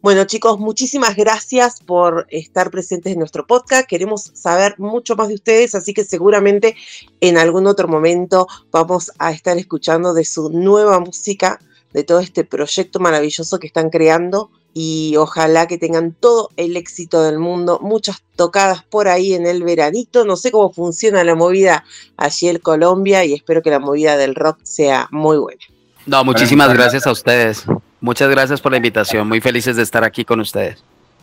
Bueno 0.00 0.24
chicos, 0.24 0.58
muchísimas 0.58 1.16
gracias 1.16 1.80
por 1.80 2.26
estar 2.30 2.70
presentes 2.70 3.12
en 3.12 3.18
nuestro 3.18 3.46
podcast. 3.46 3.86
Queremos 3.86 4.32
saber 4.34 4.74
mucho 4.78 5.16
más 5.16 5.28
de 5.28 5.34
ustedes, 5.34 5.74
así 5.74 5.92
que 5.92 6.04
seguramente 6.04 6.76
en 7.20 7.36
algún 7.36 7.66
otro 7.66 7.88
momento 7.88 8.46
vamos 8.70 9.12
a 9.18 9.32
estar 9.32 9.56
escuchando 9.58 10.14
de 10.14 10.24
su 10.24 10.50
nueva 10.50 10.98
música, 10.98 11.60
de 11.92 12.04
todo 12.04 12.20
este 12.20 12.44
proyecto 12.44 13.00
maravilloso 13.00 13.58
que 13.58 13.66
están 13.66 13.90
creando 13.90 14.50
y 14.74 15.14
ojalá 15.16 15.68
que 15.68 15.78
tengan 15.78 16.12
todo 16.12 16.50
el 16.56 16.76
éxito 16.76 17.22
del 17.22 17.38
mundo, 17.38 17.78
muchas 17.80 18.22
tocadas 18.34 18.82
por 18.82 19.06
ahí 19.06 19.32
en 19.32 19.46
el 19.46 19.62
veranito. 19.62 20.24
No 20.24 20.36
sé 20.36 20.50
cómo 20.50 20.72
funciona 20.72 21.22
la 21.22 21.36
movida 21.36 21.84
allí 22.16 22.48
en 22.48 22.58
Colombia 22.58 23.24
y 23.24 23.34
espero 23.34 23.62
que 23.62 23.70
la 23.70 23.78
movida 23.78 24.16
del 24.16 24.34
rock 24.34 24.58
sea 24.64 25.06
muy 25.12 25.38
buena. 25.38 25.62
No, 26.06 26.24
muchísimas 26.24 26.74
gracias 26.74 27.06
a 27.06 27.12
ustedes. 27.12 27.64
Muchas 28.00 28.28
gracias 28.28 28.60
por 28.60 28.72
la 28.72 28.76
invitación. 28.78 29.28
Muy 29.28 29.40
felices 29.40 29.76
de 29.76 29.82
estar 29.82 30.02
aquí 30.02 30.24
con 30.24 30.40
ustedes. 30.40 30.82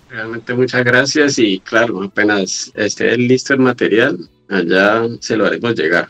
Realmente 0.10 0.54
muchas 0.54 0.84
gracias 0.84 1.38
y 1.38 1.60
claro, 1.60 2.04
apenas 2.04 2.72
esté 2.76 3.18
listo 3.18 3.54
el 3.54 3.60
material, 3.60 4.18
allá 4.50 5.08
se 5.20 5.38
lo 5.38 5.46
haremos 5.46 5.76
llegar. 5.76 6.08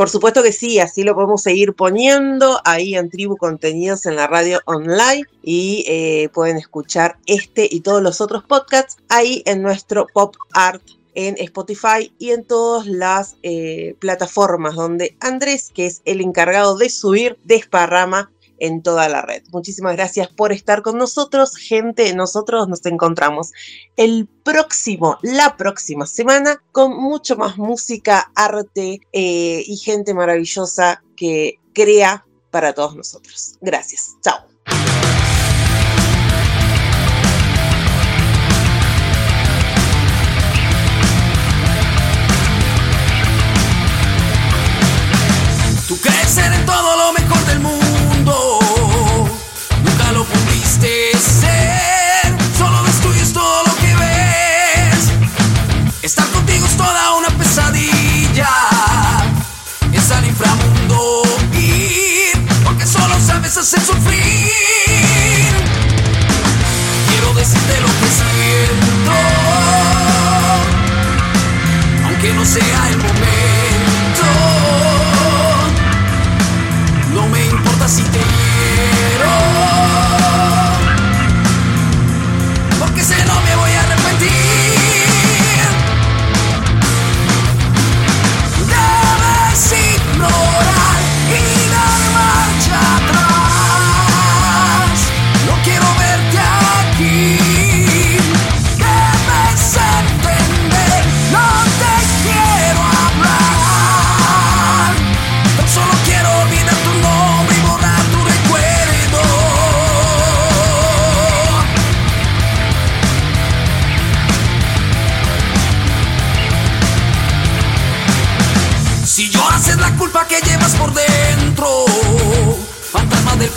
Por 0.00 0.08
supuesto 0.08 0.42
que 0.42 0.52
sí, 0.52 0.78
así 0.78 1.02
lo 1.02 1.14
podemos 1.14 1.42
seguir 1.42 1.74
poniendo 1.74 2.58
ahí 2.64 2.94
en 2.94 3.10
Tribu 3.10 3.36
Contenidos 3.36 4.06
en 4.06 4.16
la 4.16 4.26
radio 4.26 4.58
online 4.64 5.24
y 5.42 5.84
eh, 5.86 6.30
pueden 6.32 6.56
escuchar 6.56 7.18
este 7.26 7.68
y 7.70 7.82
todos 7.82 8.00
los 8.00 8.22
otros 8.22 8.42
podcasts 8.44 8.96
ahí 9.10 9.42
en 9.44 9.60
nuestro 9.60 10.06
Pop 10.14 10.36
Art 10.54 10.80
en 11.14 11.34
Spotify 11.36 12.10
y 12.18 12.30
en 12.30 12.44
todas 12.44 12.86
las 12.86 13.36
eh, 13.42 13.94
plataformas 13.98 14.74
donde 14.74 15.18
Andrés, 15.20 15.70
que 15.74 15.84
es 15.84 16.00
el 16.06 16.22
encargado 16.22 16.78
de 16.78 16.88
subir, 16.88 17.38
desparrama 17.44 18.30
en 18.60 18.82
toda 18.82 19.08
la 19.08 19.22
red. 19.22 19.42
Muchísimas 19.50 19.96
gracias 19.96 20.28
por 20.28 20.52
estar 20.52 20.82
con 20.82 20.98
nosotros, 20.98 21.56
gente. 21.56 22.14
Nosotros 22.14 22.68
nos 22.68 22.84
encontramos 22.86 23.52
el 23.96 24.28
próximo, 24.44 25.18
la 25.22 25.56
próxima 25.56 26.06
semana 26.06 26.62
con 26.72 26.96
mucho 26.96 27.36
más 27.36 27.58
música, 27.58 28.30
arte 28.34 29.00
eh, 29.12 29.64
y 29.66 29.76
gente 29.78 30.14
maravillosa 30.14 31.02
que 31.16 31.58
crea 31.72 32.24
para 32.50 32.72
todos 32.72 32.94
nosotros. 32.96 33.56
Gracias. 33.60 34.16
Chao. 34.22 34.49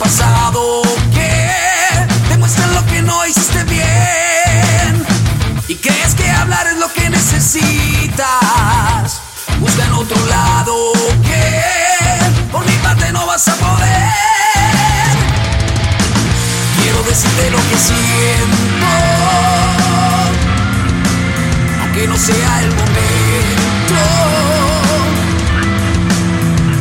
Pasado 0.04 0.82
que 1.14 1.32
demuestran 2.28 2.74
lo 2.74 2.84
que 2.86 3.00
no 3.00 3.24
hiciste 3.26 3.64
bien 3.64 5.06
y 5.66 5.76
crees 5.76 6.14
que 6.14 6.30
hablar 6.30 6.66
es 6.66 6.76
lo 6.78 6.92
que 6.92 7.08
necesitas. 7.08 8.26
Busca 9.60 9.86
en 9.86 9.94
otro 9.94 10.26
lado 10.26 10.74
que 11.22 11.62
por 12.52 12.66
mi 12.66 12.76
parte 12.84 13.10
no 13.12 13.24
vas 13.26 13.48
a 13.48 13.54
poder. 13.54 15.14
Quiero 16.82 17.02
decirte 17.04 17.50
lo 17.50 17.58
que 17.68 17.78
siento, 17.88 18.86
aunque 21.80 22.06
no 22.06 22.18
sea 22.18 22.60
el 22.62 22.68
momento. 22.68 23.94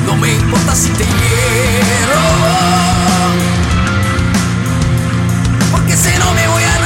No 0.08 0.18
me 0.18 0.34
importa 0.34 0.76
si 0.76 0.90
te 0.90 1.06
quiero. 1.06 3.13
No 6.20 6.34
me 6.34 6.48
voy 6.48 6.64
a 6.64 6.83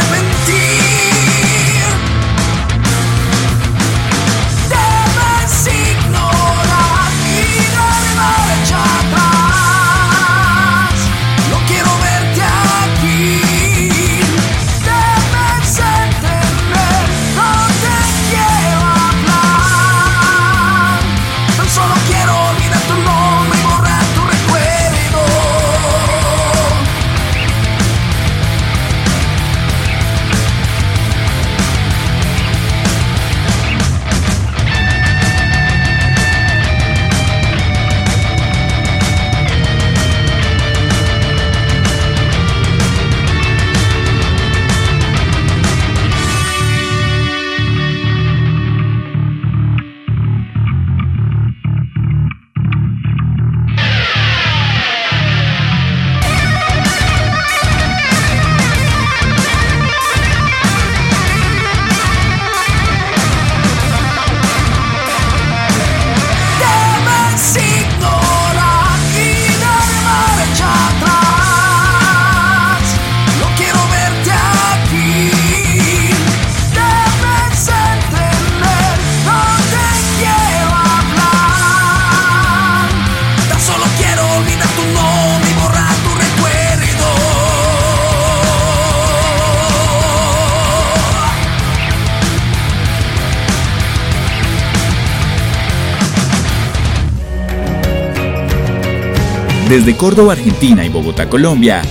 Desde 99.69 99.97
Córdoba, 99.97 100.31
Argentina 100.31 100.85
y 100.85 100.89
Bogotá, 100.89 101.29
Colombia, 101.29 101.81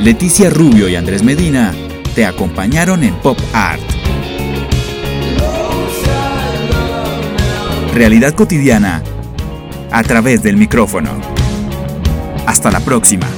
Leticia 0.00 0.50
Rubio 0.50 0.88
y 0.88 0.96
Andrés 0.96 1.22
Medina 1.22 1.72
te 2.16 2.26
acompañaron 2.26 3.04
en 3.04 3.14
Pop 3.14 3.38
Art. 3.52 3.80
Realidad 7.94 8.34
cotidiana 8.34 9.04
a 9.92 10.02
través 10.02 10.42
del 10.42 10.56
micrófono. 10.56 11.10
Hasta 12.44 12.72
la 12.72 12.80
próxima. 12.80 13.28